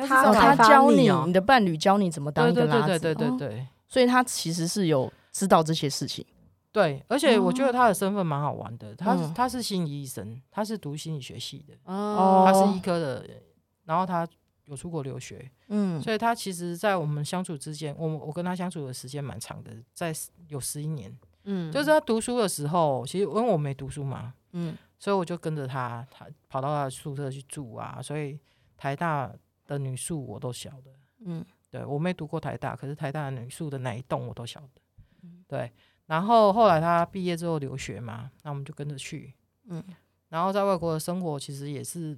[0.01, 6.25] 是他他教你，你的伴侣教你怎么当一个拉子，对对对对对对，哦，所以他其实是有知道这些事情。
[6.71, 13.27] 对，而且我觉得他的身份蛮好玩的，他他是心理医生，他是读心理学系的，哦，他是医科的。
[13.85, 14.27] 然后他
[14.67, 20.15] 有出国留学，嗯，所以他其实，在我们相处之间，我我跟他相处的时间蛮长的，在
[20.47, 21.13] 有十一年，
[21.45, 28.39] 嗯，就是他读书的时候，其实因为我没读书嘛，嗯，所以我就跟着他，他跑到他的宿舍去住啊，所以
[28.77, 29.31] 台大
[29.73, 30.91] 的女宿我都晓得，
[31.25, 34.81] 嗯，对，我没读过台大，可是台大的女宿的哪一栋我都晓得，
[35.23, 35.71] 嗯，对，
[36.07, 39.35] 然后后来他毕业之后留学嘛，那我们就跟着去，
[39.67, 39.83] 嗯，
[40.29, 42.17] 然后在外国的生活其实也是。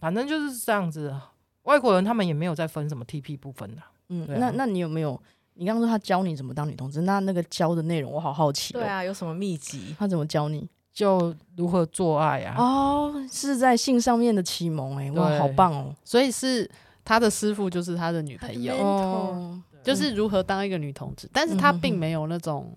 [0.00, 1.16] 反正就是这样子，
[1.62, 3.80] 外国人他们也没有在分什么 TP 部分的。
[4.08, 5.22] 嗯，那那你有没有？
[5.54, 8.72] 你刚刚说他教你怎么当女同志，那那个教的内容我好好奇。
[8.72, 9.94] 对啊，有什么秘籍？
[9.96, 10.68] 他怎么教你？
[10.92, 12.56] 就如何做爱啊？
[12.58, 15.94] 哦，是在性上面的启蒙哎，哇，好棒哦！
[16.04, 16.68] 所以是
[17.04, 22.76] 他的师傅就是他的女朋友，哦，就是如何当一个女同志，但是他并没有那种，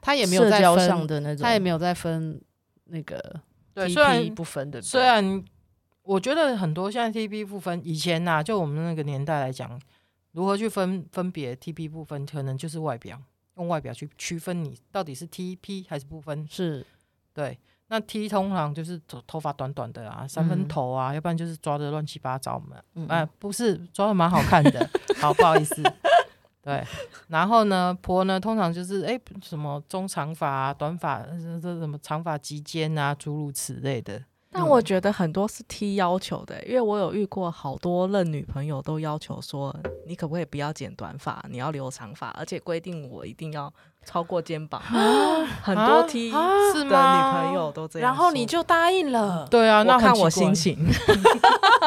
[0.00, 2.40] 他也没有在社交上的那种，他也没有在分
[2.84, 3.40] 那个
[3.74, 5.44] TP 不分的，虽然。
[6.04, 9.80] 我觉得很多现在 TP 不分，以前呐、啊，就我们那个年代来讲，
[10.32, 13.16] 如何去分分别 TP 不分，可能就是外表，
[13.56, 16.44] 用外表去区分你到底是 TP 还是不分。
[16.50, 16.84] 是，
[17.32, 17.56] 对。
[17.92, 22.76] 那 T 通常就是头头发短短的啊，三分头啊，嗯、要不然就是抓的乱七八糟嘛。
[22.76, 24.88] 哎、嗯呃，不是，抓的蛮好看的。
[25.20, 25.82] 好，不好意思。
[26.62, 26.82] 对。
[27.28, 31.20] 然后呢，婆呢，通常就是哎、欸，什么中长发啊，短发，
[31.60, 34.22] 这什么长发及肩啊，诸如此类的。
[34.54, 39.74] 但我觉得很多是 T 要求的，因为我有遇过好多任女朋友都要求说，
[40.06, 43.72] 你可不可以不要剪短发，你要留长发，而且规定我一定要
[44.04, 44.80] 超过肩膀。
[45.62, 49.48] 很多 T 是的女朋友都这样，然后你就答应了。
[49.50, 50.76] 对啊，那看我心情。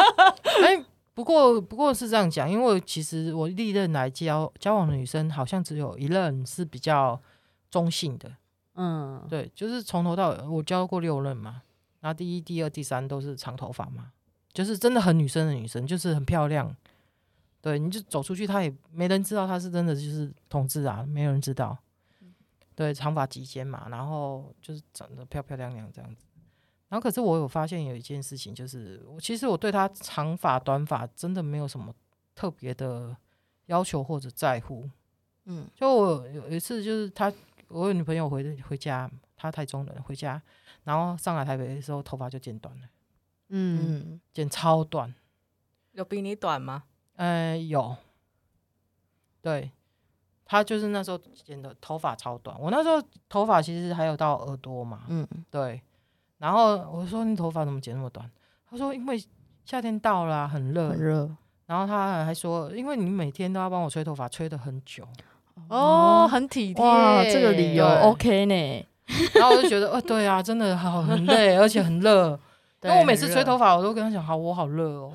[0.63, 7.21] 哎，不过不过是这样讲，因为其实我历任来交交往的女生，好像只有一任是比较
[7.69, 8.31] 中性的。
[8.75, 11.61] 嗯，对，就是从头到尾我交过六任嘛。
[12.05, 14.11] 那第一、第二、第三都是长头发嘛，
[14.53, 16.73] 就是真的很女生的女生，就是很漂亮。
[17.61, 21.75] 对，你就走出去，她也没人知道她是真的就是同志啊，没有人知道。
[22.75, 26.23] 对，长发及肩嘛，然后就是长得漂漂亮亮这样子。
[26.89, 31.91] 然后可是我有发现有一件事情，就是我其实我对她长发短发真的没有什么
[32.35, 33.17] 特别的
[33.65, 34.87] 要求或者在乎。
[35.45, 37.33] 嗯，就我有一次就是她，
[37.69, 39.09] 我有女朋友回回家，
[39.45, 40.41] 她台中人回家。
[40.83, 42.87] 然后上来台北的时候，头发就剪短了，
[43.49, 45.11] 嗯，剪超短，
[45.93, 46.83] 有比你短吗？
[47.15, 47.95] 呃，有，
[49.41, 49.71] 对，
[50.45, 55.81] 他就是那时候剪的头发超短，我那时候头发其实还有到耳朵嘛，嗯，对，
[56.37, 58.29] 然后我说你头发怎么剪那么短？
[58.69, 59.19] 他说因为
[59.65, 65.03] 夏天到了，很热，很热，然后他还说因为你每天都要帮我吹头发，吹得很久，
[65.67, 68.85] 哦，很体贴，这个理由 OK 呢。
[69.35, 72.39] 然后我就觉得，哦，对啊，真的好很累，而且很热。
[72.83, 75.13] 因为我每次吹头发，我都跟他讲，好，我好热哦。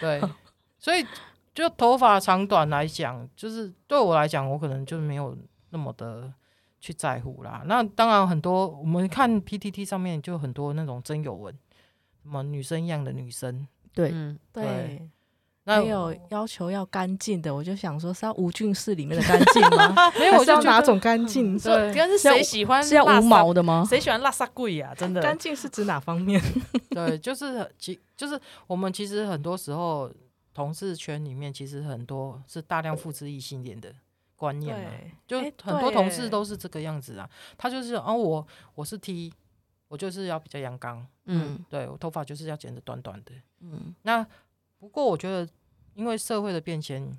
[0.00, 0.20] 对，
[0.78, 1.06] 所以
[1.54, 5.36] 就头发长短来讲，就是对我来讲，我可能就没有
[5.68, 6.32] 那么的
[6.80, 7.62] 去在乎啦。
[7.66, 11.52] 那当然，很多我们看 PTT 上面就很多那种真有文，
[12.22, 14.14] 什么女生一样的女生，对，
[14.52, 15.08] 对。
[15.64, 20.10] 那没有要求要干净的，我就想说是要无菌室里面的干净吗？
[20.18, 21.56] 没有，我就要哪种干净？
[21.56, 23.86] 对，但是谁喜欢是要无毛的吗？
[23.88, 24.92] 谁喜欢拉萨贵呀？
[24.96, 26.42] 真的，干净是指哪方面？
[26.90, 30.10] 对，就是其就是我们其实很多时候
[30.52, 33.94] 同事圈里面其实很多是大量复制异性恋的
[34.34, 34.90] 观念嘛，
[35.28, 37.30] 就很多同事都是这个样子啊。
[37.56, 38.44] 他就是哦，我
[38.74, 39.32] 我是 T，
[39.86, 44.26] 我就是要比较阳刚，嗯，对我头发就是要剪得短短的，嗯，那。
[44.82, 45.48] 不过我觉得，
[45.94, 47.16] 因为社会的变迁，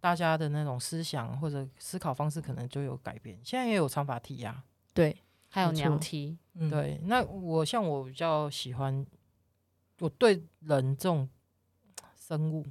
[0.00, 3.38] 大家的那种思想或者思考方式可能就有改变。
[3.44, 5.16] 现在也有长发 T 呀，对，
[5.48, 6.36] 还有娘 T，
[6.68, 7.00] 对。
[7.04, 9.06] 那我像我比较喜欢，
[10.00, 11.28] 我对人这种
[12.18, 12.66] 生物，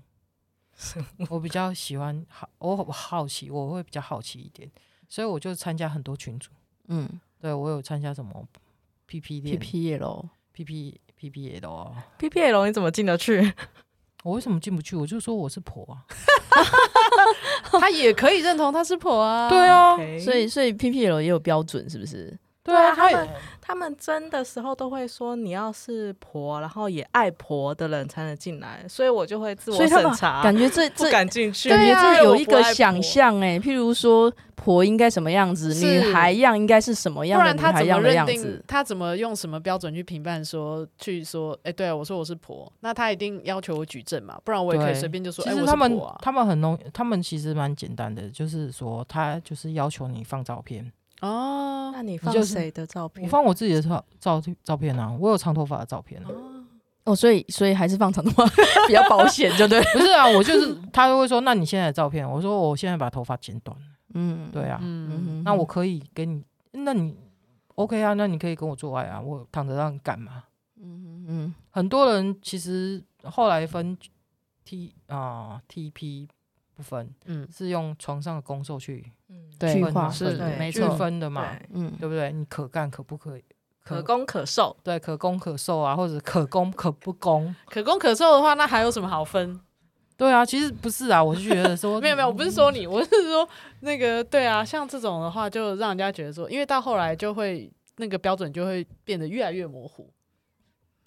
[1.30, 4.70] 我比较喜欢好，我好奇，我会比较好奇一点，
[5.08, 6.52] 所以我就参加很多群组。
[6.88, 7.08] 嗯，
[7.40, 8.46] 对我有参加什么
[9.06, 13.54] P P P P L P P P P L P P L，你怎么进得去？
[14.24, 14.96] 我为什么进不去？
[14.96, 16.04] 我就说我是婆啊，
[17.80, 19.50] 他也可以认同他是婆啊。
[19.50, 22.38] 对啊，所以所以 PPL 也有标准，是不是？
[22.70, 23.30] 对啊，他们
[23.62, 38.64] 他们争的时候都会说，你要是婆，然后也爱婆的人才能进来，所以我就会自我审查，感觉这这 不敢进去，感觉这有一个想象哎，譬如说婆应该什么样子，女孩样应该是什么样，不然他怎么认定？
[38.68, 40.44] 他怎么用什么标准去评判？
[40.44, 46.18] 说去说，哎，对啊，我说我是婆，那他一定要求我举证嘛，不然我也可以随便就说，哎，我是婆啊。
[46.22, 50.92] 他们很容，他们其实蛮简单的，就是说他就是要求你放照片。
[51.22, 53.26] 哦，那你放谁的照片？
[53.26, 56.30] 我放我自己的照照照片啊，我有长头发的照片啊。
[57.06, 58.46] 哦，所以所以还是放长头发
[58.88, 59.82] 比较保险，就对。
[59.94, 62.30] 不是啊，我就是他就会说，那你现在的照片？
[62.30, 63.84] 我说我现在把头发剪短了。
[64.14, 67.16] 嗯，对啊，嗯，那我可以给你，那你
[67.76, 68.14] OK 啊？
[68.14, 69.20] 那你可以跟我做爱啊？
[69.22, 70.44] 我躺着让你干嘛？
[70.82, 73.98] 嗯嗯，很多人其实后来分
[74.66, 76.28] T 啊 TP
[76.80, 79.12] 不分，嗯，是用床上的攻受去。
[79.28, 79.80] 嗯对，是
[80.58, 82.32] 没错，分的嘛，嗯，对不对？
[82.32, 83.44] 你可干可不可以？
[83.84, 87.54] 可攻可受，对，可攻可受啊，或者可攻可不攻？
[87.66, 89.60] 可攻可受的话，那还有什么好分？
[90.16, 93.48] 对啊，其实不是啊，我是觉得说， 没有没有，我不是说你，我是说
[93.82, 100.10] 那个，对啊，像这种的话，就让人家觉得说，因为到后来就会那个标准就会变得越来越模糊。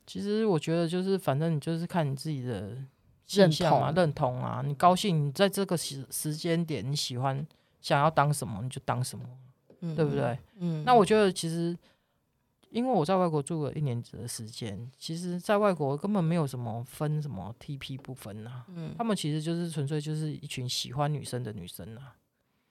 [0.07, 2.77] 其实我觉得就是，反正你就是看你自己的
[3.29, 7.47] 认同啊，认同啊，你高兴，你在这个时时间点你喜欢。
[7.83, 9.25] 想要当什么你就当什么，
[9.81, 10.39] 嗯、对不对？
[10.61, 11.77] 嗯，那我觉得其实，
[12.71, 22.15] 因为我在外国住了一年的时间，其实在外国根本没有什么分什么 TP 不分啊，嗯，他们其实就是纯粹就是一群喜欢女生的女生啊。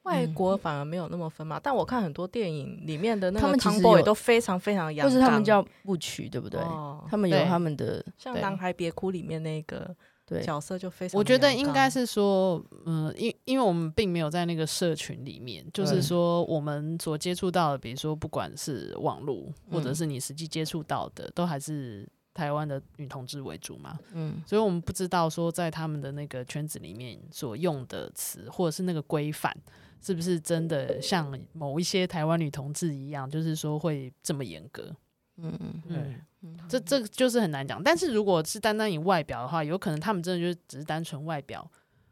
[0.03, 6.61] 外国反而没有那么分嘛，嗯、但我看很多电影里面的那个 Tomboy 都非常非常阳刚，或是他们叫不娶，对不对？
[6.61, 9.93] 哦、他们有他们的，像《男孩别哭》里面那个。
[10.31, 29.53] 对角色就非常，我觉得应该是说，嗯，因因为我们并没有在那个社群里面，就是说我们所接触到的，比如说不管是网络，或者是你实际接触到的，都还是台湾的女同志为主嘛，嗯，所以我们不知道说在他们的那个圈子里面所用的词，或者是那个规范，
[30.01, 34.95] 是不是真的像某一些台湾女同志一样，就是说会这么严格。
[35.41, 37.81] 嗯嗯嗯，嗯这这就是很难讲。
[37.83, 41.69] 但是如果是单单以外表的话，有可能他们真的就只是单纯外表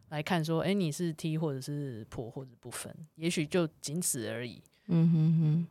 [0.10, 4.62] 来看，说，哎、欸，你是 T 或者是婆或者不分，也许就仅此而已。
[4.88, 5.68] 嗯哼哼，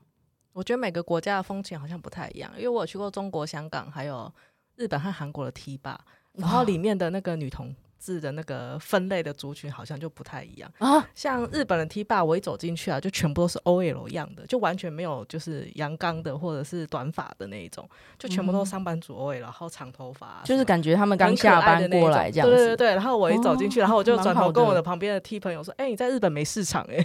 [0.53, 4.33] 我觉得每个国家的风情好像不太一样，因为我有去过中国香港，还有
[4.77, 7.75] 日本和韩国的 T 吧，然后里面的那个女同。
[7.99, 22.55] 字的那个分类的族群好像就不太一样啊，像日本的 T 吧，我一走进去啊，就全部都是 OL 样的，就完全没有就是阳刚的或者是短发的那一种，就全部都是上班族 OL，然后长头发，就是感觉他们刚下班过来这样子。
[22.55, 27.05] 对对对，然后我一走进去，然后我就转头跟我的旁边的 T 朋友说：“哎，你在日本没市场哎。”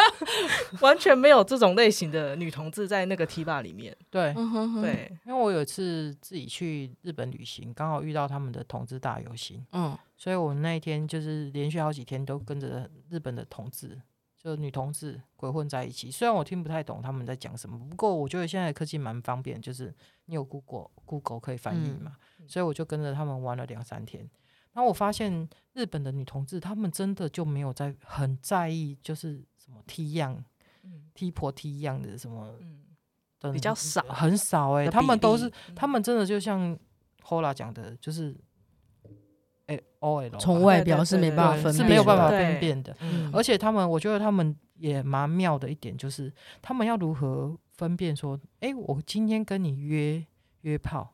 [0.80, 3.96] 完全没有这种类型的女同志在那个 T 吧里面。
[4.10, 9.64] 对，嗯、哼哼对，因为我有一次自己去日本旅行，刚好遇到他们的同志大游行。
[9.72, 14.00] 嗯，所以我那一天就是连续好几天都跟着日本的同志，
[14.36, 16.10] 就女同志鬼混在一起。
[16.10, 19.94] 虽然我听不太懂他们在讲什么，不过我觉得现在的科技蛮方便，就是
[20.26, 24.28] 你有 Google Google 可以翻译嘛，嗯、所以我就跟着他们玩了两三天。
[24.72, 29.44] 然后我发现日本的女同志，她们真的就没有在很在意，就是。
[29.68, 30.42] 什么 T 样，
[30.84, 32.54] 嗯、T 婆 T 样的什么，
[33.42, 34.90] 嗯、比较少，很少哎、欸。
[34.90, 36.74] 他们都是，嗯、他们真的就像
[37.22, 38.34] Hola 讲的，就是
[40.38, 42.96] 从外表是没办法分辨，是没有办法分辨的。
[43.30, 50.24] 而且他们，我觉得他们也蛮妙的一点，就是他们要如何分辨说，哎、欸，我今天跟你约
[50.62, 51.12] 约炮，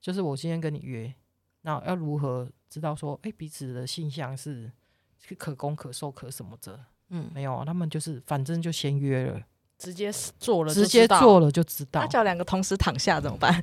[0.00, 1.14] 就是我今天跟你约，
[1.66, 4.70] 那要如何知道说，哎、欸，彼此的性向是
[5.36, 6.78] 可攻可受可什么的。
[7.08, 9.42] 嗯，没有，他们就是反正就先约了，
[9.76, 12.00] 直接做了，直接做了就知道。
[12.02, 13.60] 那叫两个同时躺下怎么办？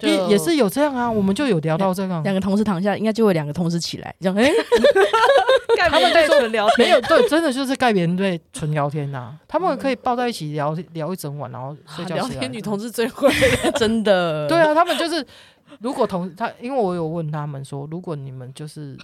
[0.00, 4.36] 也也是有这样啊，我们就有聊到这个，两个同时躺下，应该就会两个同时起来，这样。
[4.38, 4.50] 哎，
[5.90, 9.36] 他们在纯聊天，没有对，真的就是盖棉被纯聊天呐。
[9.46, 12.14] 他们可以抱在一起聊聊一整晚，然后睡觉。
[12.16, 13.30] 聊天女同志最会，
[13.76, 14.48] 真的。
[14.48, 15.24] 对啊，他们就是
[15.80, 18.96] 如果同他，因为我有问他们说，如果你们就是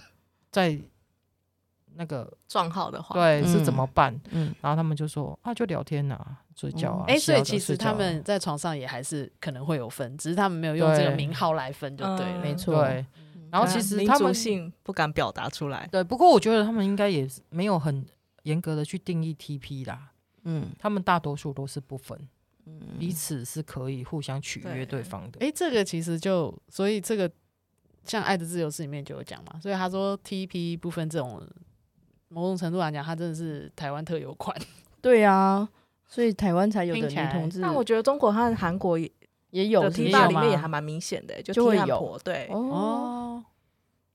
[0.51, 0.79] 在。
[2.01, 4.19] 那个撞号的话，对，是怎么办？
[4.31, 7.05] 嗯，然后他们就说啊，就聊天啊，睡觉啊。
[7.07, 12.83] 哎，所以其实他们在床上也还是可能会有分，只是他们没有用这个名号来分，就对，没错。
[12.83, 13.05] 对，
[13.51, 15.87] 然后其实他们性不敢表达出来。
[15.93, 18.03] 对，不过我觉得他们应该也没有很
[18.45, 20.13] 严格的去定义 TP 啦。
[20.45, 22.19] 嗯，他们大多数都是不分，
[22.99, 25.39] 彼此是可以互相取悦对方的。
[25.45, 27.31] 哎，这个其实就所以这个
[28.07, 31.47] 像《爱的自由式》里面就有讲嘛，所以他说 TP 不分这种。
[32.31, 34.57] 某种程度来讲，它真的是台湾特有款。
[35.03, 35.69] 对啊，
[36.07, 37.61] 所以台湾才有的女同志。
[37.61, 39.11] 但我觉得中国和韩国也
[39.51, 42.19] 也有，T 吧里面也还蛮明显的，就会有。
[42.25, 43.45] 对哦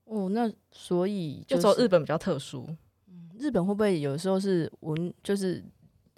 [0.04, 2.66] 哦，那所以就说日本比较特殊。
[3.38, 5.62] 日本会不会有时候是文就是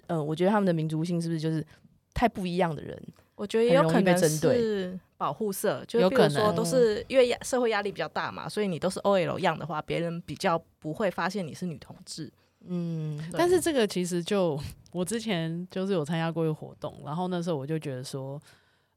[0.07, 1.65] 呃，我觉得他们的民族性是不是就是
[2.13, 2.97] 太不一样的人？
[3.39, 12.29] 我觉得也有可能是保护色，就比如说都是因为社会压力比较大嘛，所以你都是 OL 样的话，别人比较不会发现你是女同志。
[12.65, 14.59] 嗯，但是这个其实就
[14.91, 18.37] 我之前就是有参加过一个活动，然后那时候我就觉得说，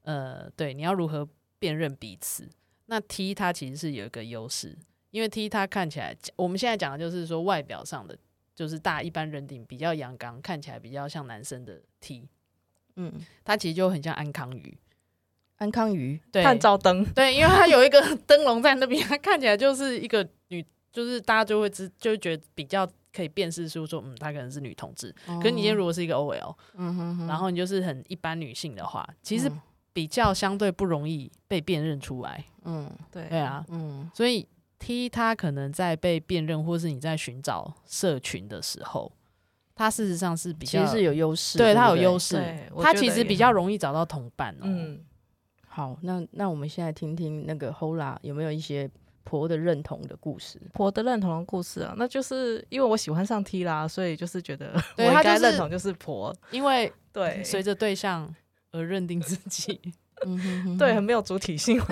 [0.02, 1.26] 呃，对，你要如何
[1.60, 2.48] 辨认彼此？
[2.86, 4.76] 那 T 它其实是有一个优势，
[5.12, 8.18] 因为 T 它看起来，我们现在讲的就是说外表上的，
[8.56, 12.28] 就是大家一般认定比较阳刚，看起来比较像男生的 T，
[12.96, 13.12] 嗯，
[13.44, 14.76] 它其实就很像安康鱼。
[15.58, 22.84] 安康鱼，对，探照灯， 对，因为它有一个灯笼在那边，它看起来就是一个女，就是大家就会知，就会觉得比较
[23.14, 25.14] 可以辨识出说，嗯，她可能是女同志。
[25.28, 29.48] 哦、可是你今天如果是一个 OL，嗯哼哼，然后你就是很一般女性的话，其实
[29.92, 32.44] 比较相对不容易被辨认出来。
[32.64, 34.44] 嗯，对，对啊，嗯，所以
[34.80, 39.12] T 他可能在被辨认，或是你在寻找社群的时候，
[39.74, 42.42] 他事实上是比较其实是有优势，对他有优势，
[42.80, 44.64] 他其实比较容易找到同伴哦。
[44.64, 45.00] 嗯
[45.66, 48.90] 好，那那我们现在听听那个 Hola 有没有一些
[49.24, 50.60] 婆的认同的故事？
[50.74, 58.28] 婆的认同的故事啊，那就是因为我喜欢上 T 啦，所以就是觉得 我应该认同就是婆，就是、因为对随着对象
[58.72, 59.80] 而认定自己，
[60.26, 61.78] 嗯哼 哼，对，很没有主体性。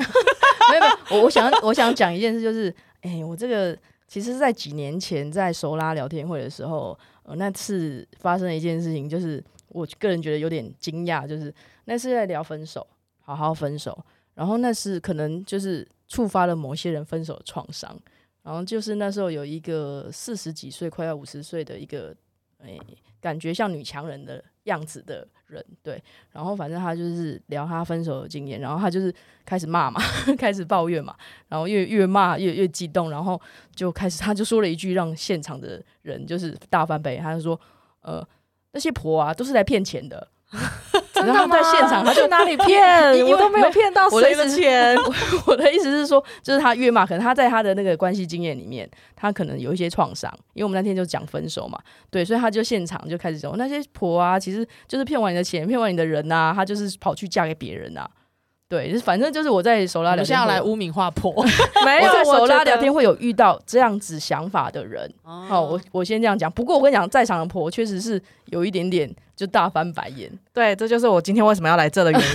[0.70, 2.68] 没有没有，我我想我想讲一件事，就是
[3.01, 3.74] 哎、欸，我这个
[4.07, 11.55] 其实是在几年前在熟拉聊天会的时候，呃，那次发生了一件事情，就是我个人觉得有点惊讶，就是
[11.85, 12.87] 那是在聊分手。
[13.23, 13.97] 好好分手，
[14.35, 17.97] 然后那是可能就是触发了某些人分手的创伤，
[18.43, 22.12] 然后就是那时候有一个四十几岁快要五十岁的一个，
[22.59, 22.77] 哎，
[23.21, 26.03] 感觉像女强人的样子的人，对，
[26.33, 29.13] 然后反正他就是聊他分手的经验，然后他就是
[29.45, 30.01] 开始骂嘛，
[30.39, 31.15] 开始抱怨嘛，
[31.49, 33.41] 然后越越骂越越激动，然后
[33.75, 37.59] 就开始他就说了一句让现场的人就是大翻倍，他就说，
[38.03, 38.27] 呃，
[38.73, 40.29] 那些婆啊都是来骗钱的。
[41.27, 43.25] 然后在现场，他就哪里骗？
[43.27, 44.97] 我都没有骗到谁的钱。
[45.47, 50.33] 我的意思是说，就是他越骂，可能他在他的那个关系经验里面，他可能有一些创伤。
[50.55, 51.79] 因为我们那天就讲分手嘛，
[52.11, 58.11] 对，所以他就现场就开始说那些婆啊，其实就是骗完你的钱，骗完你的人呐、啊，他就是跑去嫁给别人呐、啊。
[58.71, 61.45] 对，反正就是我在手拉聊天，我现在要来污名化婆，
[61.85, 65.12] 没有，我在手拉聊天会有遇到这样子想法的人。
[65.25, 66.49] 好，我我先这样讲。
[66.53, 70.31] 不过我跟你讲，在场的婆确实是有一点点就大翻白眼。
[70.55, 72.27] 对，这就是我今天为什么要来这的原因。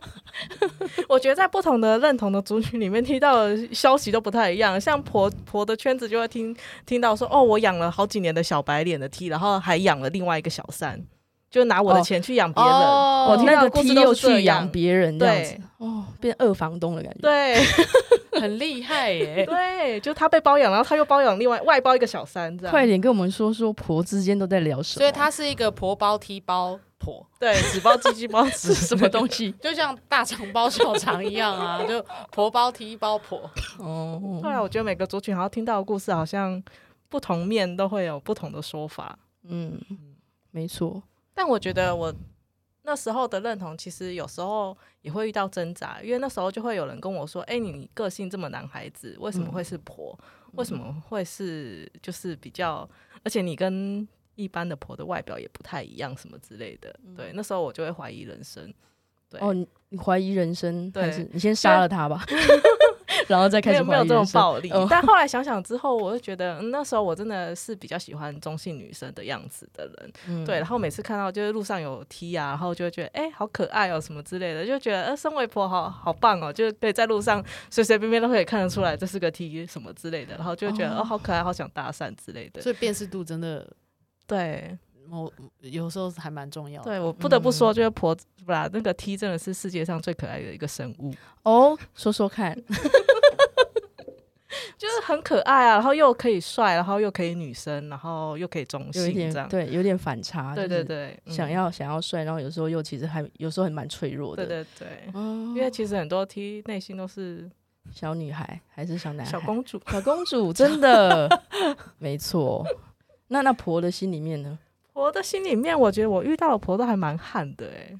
[1.08, 4.78] 我觉得在不同的认同的族群里面听到的消息都不太一样。
[4.78, 11.02] 像婆婆的圈子就会听听到说，哦，我养了好几年的小白脸的 T，然后还养了另外一个小三。
[11.50, 15.60] 就拿我的钱去养别人，我听到的 T 又去养别人，这样子。
[15.78, 17.56] 哦，变二房东的感觉，对，
[18.40, 22.70] 很厉害耶， 对，就他被包养，然后他又包养另外外包一个小三，这样。
[22.70, 25.00] 快点跟我们说说婆之间都在聊什么？
[25.00, 33.50] 所以他是一个婆包踢包婆，对，纸包鸡鸡包纸什么东西， 就像大肠包小肠一样啊，就婆包 T 包婆。
[33.78, 36.62] 哦，后来我觉得每个族群好像听到的故事，好像
[37.08, 39.18] 不同面都会有不同的说法。
[39.48, 39.80] 嗯，
[40.50, 41.02] 没错。
[41.40, 42.14] 但我觉得我
[42.82, 50.14] 那时候的认同，其实有时候也会遇到挣扎，因为那时候就会有人跟我说：“哎、欸，你个性这么男孩子，为什么会是婆？
[50.20, 52.86] 嗯、为什么会是就是比较？
[53.24, 58.70] 而且你跟一般的婆的外表也不太一样，什么之类的。”对，那时候我就会怀疑人生。
[59.30, 59.54] 对，哦，
[59.88, 60.90] 你怀疑人生？
[60.90, 62.22] 对，你先杀了他吧。
[63.28, 64.70] 然后再开始没有这种暴力。
[64.70, 70.12] 哦、但后来想想之后，我就觉得、嗯、那时候我真的是比较喜欢中性女生的样子的人。
[70.28, 82.60] 嗯、对，然后每次看到就是路上有 T 啊，然后就会觉得哎、欸，好可爱哦，什么之类的，就觉得呃，身为婆好好棒哦，就可以在路上随随便便都可以看得出来这是个 T 什么之类的，然后就觉得哦，哦，好可爱，好想搭讪之类的。
[82.60, 83.66] 所以辨识度真的
[84.26, 84.78] 对。
[85.10, 86.90] 我有时候还蛮重要的。
[86.90, 91.76] 对，我不得不说，就是婆子不啦，那个 T 真的是世界上最可爱的一个生物哦。
[91.94, 92.54] 说说看，
[94.78, 100.54] 就是很可爱啊，然后又可以帅，然后又可以女生，然后又可以中性，这样对，有点反差。
[100.54, 104.46] 对对对，想要想要帅，然后有时候又其实还有时候还蛮脆弱的。
[104.46, 107.50] 对对对，因为其实很多 T 内心都是
[107.92, 111.42] 小女孩还是小男孩，小公主，小公主， 真的
[111.98, 112.64] 没错。
[113.28, 114.58] 那那婆的心里面呢？
[115.00, 117.98] 婆的心里面，我觉得我遇到的婆都还蛮悍的哎、欸，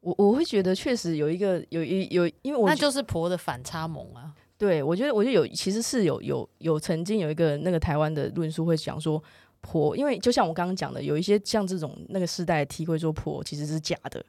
[0.00, 4.30] 我我会觉得确实有一个有一有，因为我那就是婆的反差萌啊。
[4.58, 9.22] 对，我觉得我觉得有其实是有有有曾经有一个那个台湾的论述会讲说
[9.62, 14.22] 婆，因为就像我刚刚讲的，有一些像这种那个世代的 T 会说婆其实是假的。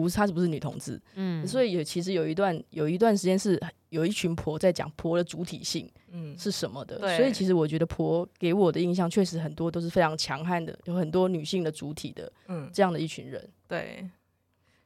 [0.00, 1.00] 不是，她是不是女同志？
[1.14, 6.98] 嗯，所以有其实有一段有一段时间是有一群婆在讲婆的主体性，嗯，是什么的。
[7.00, 13.48] 嗯、所以其实我觉得婆给我的印象确实很多都是非常强悍的，有很多女性的主体的，嗯，这样的一群人。
[13.68, 14.04] 对，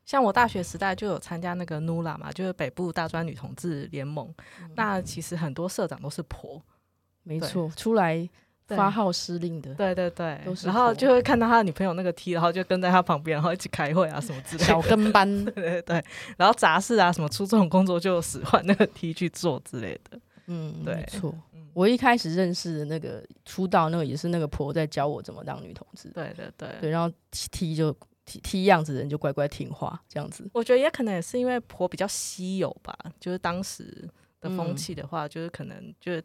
[0.04, 4.32] 像我大学时代就有参加那个 NULA 嘛，就是北部大专女同志联盟。
[4.61, 6.62] 嗯、那其实很多社长都是婆，
[7.22, 8.28] 没错，出来。
[8.76, 14.64] 发号施令的，对对对，然后就会看到他的女朋友那个 T，然后就跟在他旁边，然后一起开会啊什么之类的。
[14.64, 16.04] 小跟班， 对对对，
[16.36, 20.20] 然后杂事啊什么出这种工作就使唤那个 T 去做之类的。
[20.46, 21.34] 嗯，对，没错。
[21.72, 26.08] 我一开始认识的那个出道那个也是那个婆在教我怎么当女同志。
[26.10, 30.48] 对对对，对，然后 T 就 T T 样子的人就乖乖听话这样子。
[30.52, 34.08] 我觉得也可能也是因为婆比较稀有吧，就是当时
[34.40, 36.22] 的风气的话，就是可能就是。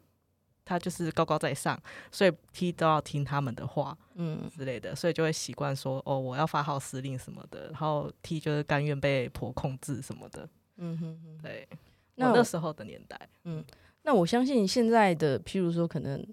[0.65, 1.77] 他就是高高在上，
[2.11, 4.49] 所以 T 都要听他们的话，嗯。
[4.55, 10.47] 之类的，所以就会习惯说哦，我要发号施令什么的，然后 T 就是甘愿被婆控制什么的，
[10.77, 11.67] 嗯哼哼，对，
[12.15, 13.63] 那那时候的年代，嗯，
[14.03, 16.25] 那我相信现在的，譬如说可能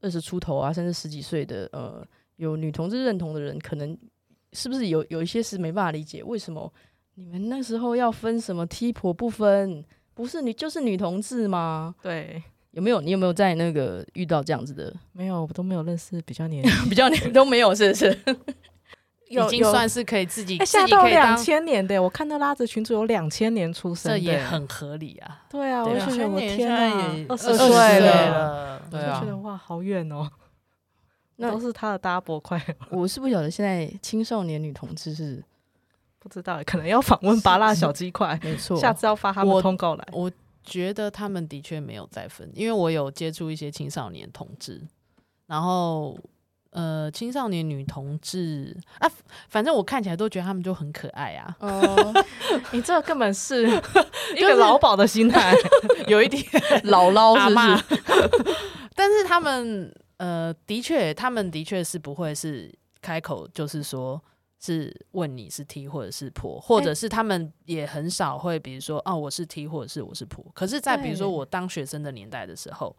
[0.00, 2.04] 二十出头啊，甚至十几岁的，呃，
[2.36, 3.96] 有女同志认同的人，可能
[4.52, 6.72] 是不是有有一些是没办法理解，为什么
[7.14, 9.84] 你们那时候要分什么 T 婆不分，
[10.14, 11.94] 不是你就是女同志吗？
[12.00, 12.42] 对。
[12.76, 13.00] 有没有？
[13.00, 14.92] 你有没有在那个遇到这样子的？
[15.12, 18.18] 没有，我都没有认识比较年 比较年都没有，是不是？
[19.28, 20.56] 已经算是可以自己。
[20.64, 25.42] 下到两千年的，我看到拉着群主有两千年出生，这也很合理啊。
[25.50, 30.30] 对啊，我就觉得我天啊，二十岁了，对啊，觉得哇，好远哦。
[31.36, 32.62] 那都是他的 double 快。
[32.90, 35.42] 我是不晓得现在青少年女同志是
[36.20, 40.06] 不知道，可能要访问芭乐小鸡块，没错，下次要发他们通告来。
[40.12, 40.30] 我。
[40.66, 44.82] 觉得他们的确没有再分，因为我有接触一些青少年同志，
[45.46, 46.18] 然后
[46.70, 49.08] 呃，青少年女同志啊，
[49.48, 51.56] 反正我看起来都觉得他们就很可爱啊。
[51.60, 52.12] 哦，
[52.72, 53.66] 你这根本是
[54.36, 55.54] 一个老鸨的心态，
[56.08, 56.42] 有一点
[56.84, 58.54] 姥姥是不是？
[58.94, 64.20] 但是他们呃，的确，他们的确是不会是开口就是说。
[64.58, 70.44] 是问你是 T 或者是婆，或者是他们也很少会，比如说哦，我是 T 或者是我是婆。
[70.54, 72.96] 可是，在比如说我当学生的年代的时候，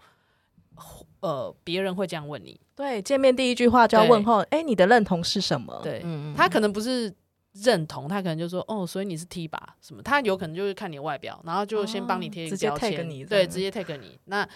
[1.20, 5.82] 呃，别人会这样问你，对，见面第一句话就要问候，哎、欸，你的认同是什么？
[5.84, 6.06] 对，
[6.36, 7.12] 他可能不是
[7.54, 9.76] 认同，他可能就说哦，所以你是 T 吧？
[9.82, 10.04] 什么？
[10.04, 14.20] 他有可能就是看你外表，然后就先帮你贴一个标签，哦、对，直接 tag 你。
[14.26, 14.48] 那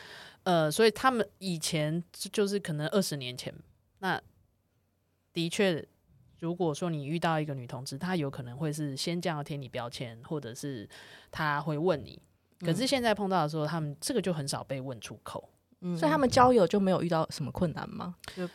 [0.44, 3.52] 呃，所以他们以前就是可能二十年前，
[4.00, 4.22] 那
[5.34, 5.84] 的确。
[6.42, 10.90] 如果说你遇到一个女同志，她有可能会是先这样贴你标签，或者是
[11.30, 12.20] 她会问你。
[12.60, 15.48] 可是现在碰到的时候，他们这个就很少被问出口，
[15.82, 18.16] 嗯、所以他们交友就没有遇到什么困难吗？
[18.36, 18.50] 就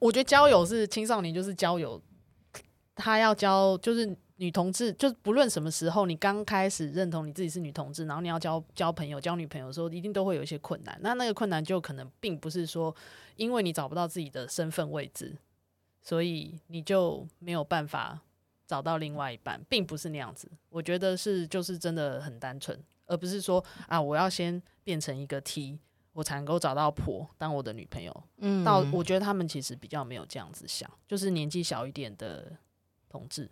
[0.00, 2.00] 我觉得交友是青少年就是交友，
[2.94, 10.98] 他要交就是女同志，就是不论什么时候，你刚开始认同你自己是女同志，然后你要交交朋友、交女朋友的时候，一定都会有一些困难。
[11.00, 12.94] 那那个困难就可能并不是说
[13.36, 15.34] 因为你找不到自己的身份位置。
[16.04, 18.20] 所以你就没有办法
[18.66, 20.46] 找到另外一半，并不是那样子。
[20.68, 25.78] 我觉得是就是真的很单纯，而不是说啊，我要先变成一个 T，
[26.12, 28.24] 我才能够找到婆当我的女朋友。
[28.36, 32.52] 嗯，到我觉得他们其实比较没有这样子想，就是年纪小一点的
[33.08, 33.50] 同志，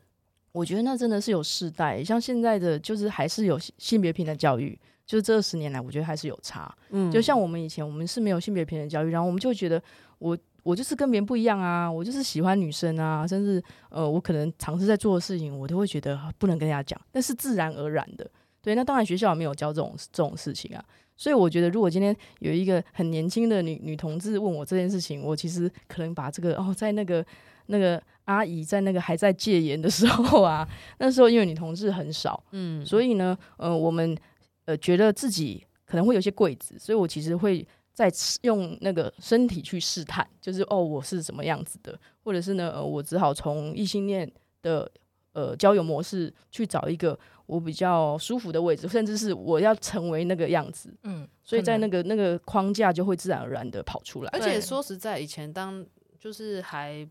[0.53, 6.77] 我觉得那真的是有世代，像现在的就是还是有性别平等教育，就是这十年来我觉得还是有差。
[6.91, 9.83] 嗯，就像我们以前我们是没有性别平等教育，然后我们就觉得
[10.19, 10.37] 我。
[10.63, 20.85] 我就是跟别人不一样啊，我就是喜欢女生啊，甚至呃，我可能尝试在做的事情，我都会觉得不能跟人家讲，那是自然而然的，对，那当然学校也没有教这种这种事情啊。
[21.15, 27.25] 所以我觉得，如果今天有一个很年轻的女女同志问我这件事情，我其实可能把这个哦，在那个
[27.67, 30.67] 那个阿姨在那个还在戒严的时候啊，
[30.99, 34.17] 那时候因为女同志很少，嗯，所以呢，呃，我们
[34.65, 38.11] 呃觉得自己可能会有些柜子，所以我其实会在
[38.43, 44.31] 用那个身体去试探，就是哦，我是什么样子的，或者是呢，呃，我只好从异性恋
[44.63, 44.91] 的
[45.33, 47.19] 呃交友模式去找一个。
[47.45, 54.31] 我比较舒服的位置，甚至是我要成为那个样子，嗯，所以在那个那个框架就会自然而然的跑出来。
[54.33, 55.85] 而且说实在，以前当
[56.19, 57.07] 就是还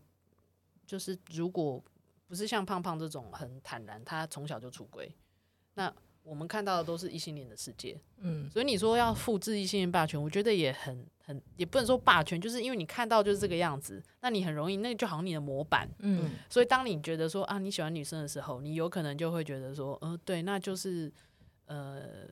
[0.84, 1.80] 就是如果
[2.26, 5.14] 不是像胖胖这种很坦然，他从小就出轨，
[5.74, 5.94] 那。
[6.24, 21.12] 我们看到的都是异性恋的世界，嗯，所以你说要复制异性恋霸权，我觉得也很很，也不能说霸权，就是因为你看到就是这个样子，那你很容易，那就好像你的模板，嗯，所以当你觉得说啊你喜欢女生的时候，你有可能就会觉得说，呃，对，那就是
[21.66, 22.28] 呃，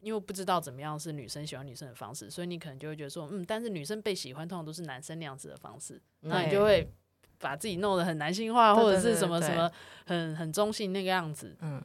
[0.00, 6.90] 因为不知道怎么样是女生喜欢女生的方式，所以你可能就会觉得说，嗯，但是女生被喜欢通常都是男生那样子的方式，那你就会
[7.38, 9.70] 把自己弄得很男性化，或者是什么什么
[10.06, 11.80] 很很中性那个样子，嗯。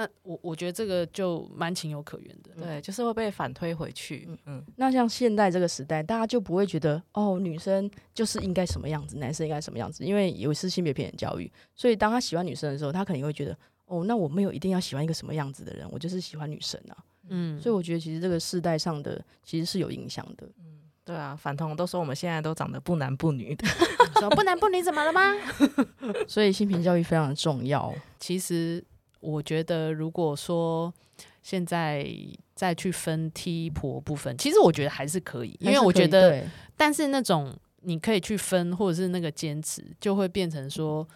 [0.00, 4.24] 那我我觉得这个就蛮情有可原的，对，就是会被反推回去。
[4.26, 4.64] 嗯嗯。
[4.76, 16.96] 那像现在这个时代，大家就不会觉得哦，女生就是应该什么样子，男生应该什么样子，因为有是性别平等教育，所以当他喜欢女生的时候，他肯定会觉得哦，那我没有一定要喜欢一个什么样子的人，我就是喜欢女生啊。
[17.28, 17.60] 嗯。
[17.60, 20.48] 所以我觉得其实这个世代上的其实是有影响的。
[20.60, 23.66] 嗯，对啊，反同都说我们现在都长得不男不女的，
[24.18, 25.34] 说不男不女怎么了吗？
[26.26, 27.94] 所以性平教育非常的重要。
[28.18, 28.82] 其实。
[29.20, 30.92] 我觉得，如果说
[31.42, 32.06] 现在
[32.54, 36.44] 再去分 T 婆部分，其实我觉得还是可以，因为我觉得，
[36.76, 41.06] 但是那种你可以去分，或者是那个坚持，就会变成说，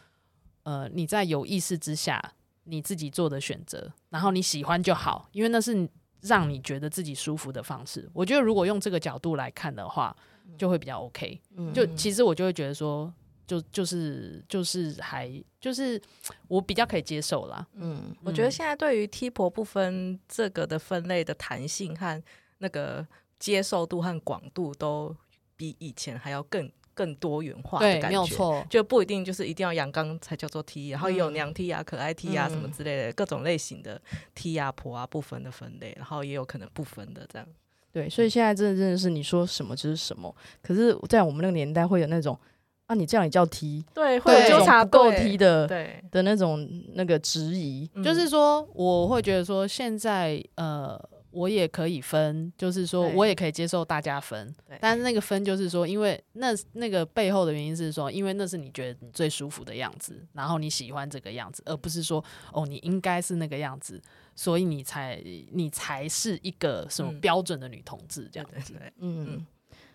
[0.63, 2.23] 呃，你在有意识之下
[2.65, 5.89] 你自己做的选择，然后你喜欢就好，因为那是
[6.21, 8.09] 让你觉得自己舒服的方式。
[8.13, 10.17] 我觉得如果用这个角度来看的话，
[10.57, 11.41] 就会比较 OK。
[11.73, 13.13] 就其实我就会觉得说。
[13.47, 15.31] 就就是就是还
[15.61, 16.01] 就是
[16.49, 22.23] 我比较可以接受啦，嗯，我觉得现在对于 T 婆不分这个的分类的弹性和
[22.59, 23.07] 那个
[23.39, 25.15] 接受度和广度都
[25.57, 34.01] 比以前还要更更多元化的感觉，对，没有错，就不一定就是一定要阳刚才叫做 T，然后也有娘 T 啊、可爱 T 啊什么之类的各种类型的
[34.35, 37.47] T 啊婆啊不分的分类，然后也有可能不分的这样，
[37.93, 42.39] 对，所以现在真的真的是你说什么就是什么，可是，在我们那个年代会有那种。
[42.87, 62.23] 啊，你这样也叫踢对，会有纠察不够踢的，对的那种那个质疑，嗯、就是说，我会觉得说，现在呃，我也可以分，就是说我也可以接受大家分，但是那个分就是说，因为那那个背后的原因是说，因为那是你觉得你最舒服的样子，然后你喜欢这个样子，而不是说
[62.53, 63.99] 哦，你应该是那个样子，
[64.37, 65.19] 所以你才
[65.53, 68.75] 你才是一个什么标准的女同志这样子。
[68.99, 69.47] 嗯，嗯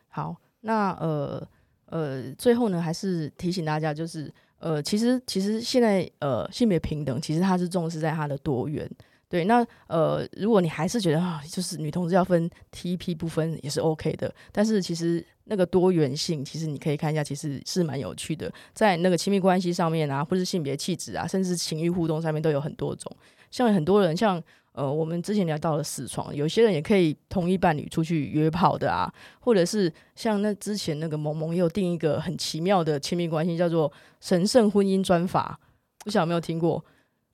[0.08, 1.48] 好，那呃。
[1.90, 8.90] 呃，最后呢，还是提醒大家，就是呃，其实其实现在呃，性别平等，其实它是重视在它的多元。
[9.28, 23.12] 对，那呃，如果你还是觉得啊，就是女同志要分 T P 不分也是 OK 的，但是其实那个多元性，其实你可以看一下，其实是蛮有趣的，在那个亲密关系上面啊，或是性别气质啊，甚至情欲互动上面都有很多种。
[23.52, 24.42] 像很多人像。
[24.80, 35.60] 呃，我们之前聊到了四床，有些人也可以同一伴侣出去约炮的啊，或者是像那之前那个萌萌也有定一个很奇妙的亲密关系，叫做神圣婚姻专法，
[36.06, 36.82] 不晓得有没有听过？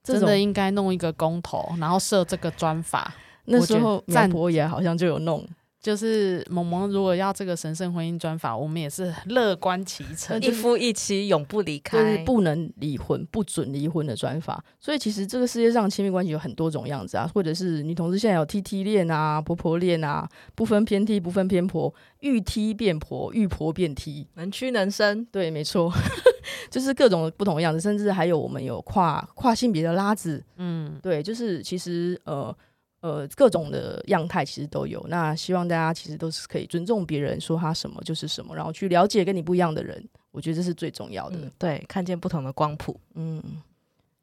[0.03, 3.13] 真的应该弄一个公投，然后设这个专法。
[3.45, 5.47] 那时候赞博也好像就有弄。
[5.85, 14.65] 就是萌萌如果要这个神圣婚姻专法，我们也是乐观其成，一夫一妻永不离开，就是不能离婚、不准离婚的专法。
[14.79, 25.23] 所以其实这个世界上亲密关系有很多种样子啊，或者是女同志现在有 T T 恋啊、婆婆恋啊，不分偏 T 不分偏婆，遇 T 变婆，遇婆变 T，能屈能伸。
[25.25, 25.93] 对，没错，
[26.71, 30.43] 就是各种不同的样子，甚至还有我们有跨跨性别的拉子。
[30.57, 32.57] 嗯，对，就是其实呃。
[33.05, 35.05] 呃，各种的样态其实都有。
[35.09, 40.03] 那希望大家其实都是可以尊重别人，说他什么就是什么，然后去了解跟你不一样的人。
[40.31, 41.37] 我觉得这是最重要的。
[41.37, 42.99] 嗯、对，看见不同的光谱。
[43.13, 43.39] 嗯，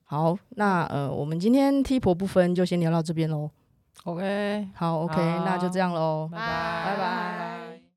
[0.02, 3.48] 好，那呃，我们今天踢婆不分就先聊到这边喽。
[4.02, 6.38] OK，好，OK，好，那就这样喽，拜
[6.96, 7.61] 拜。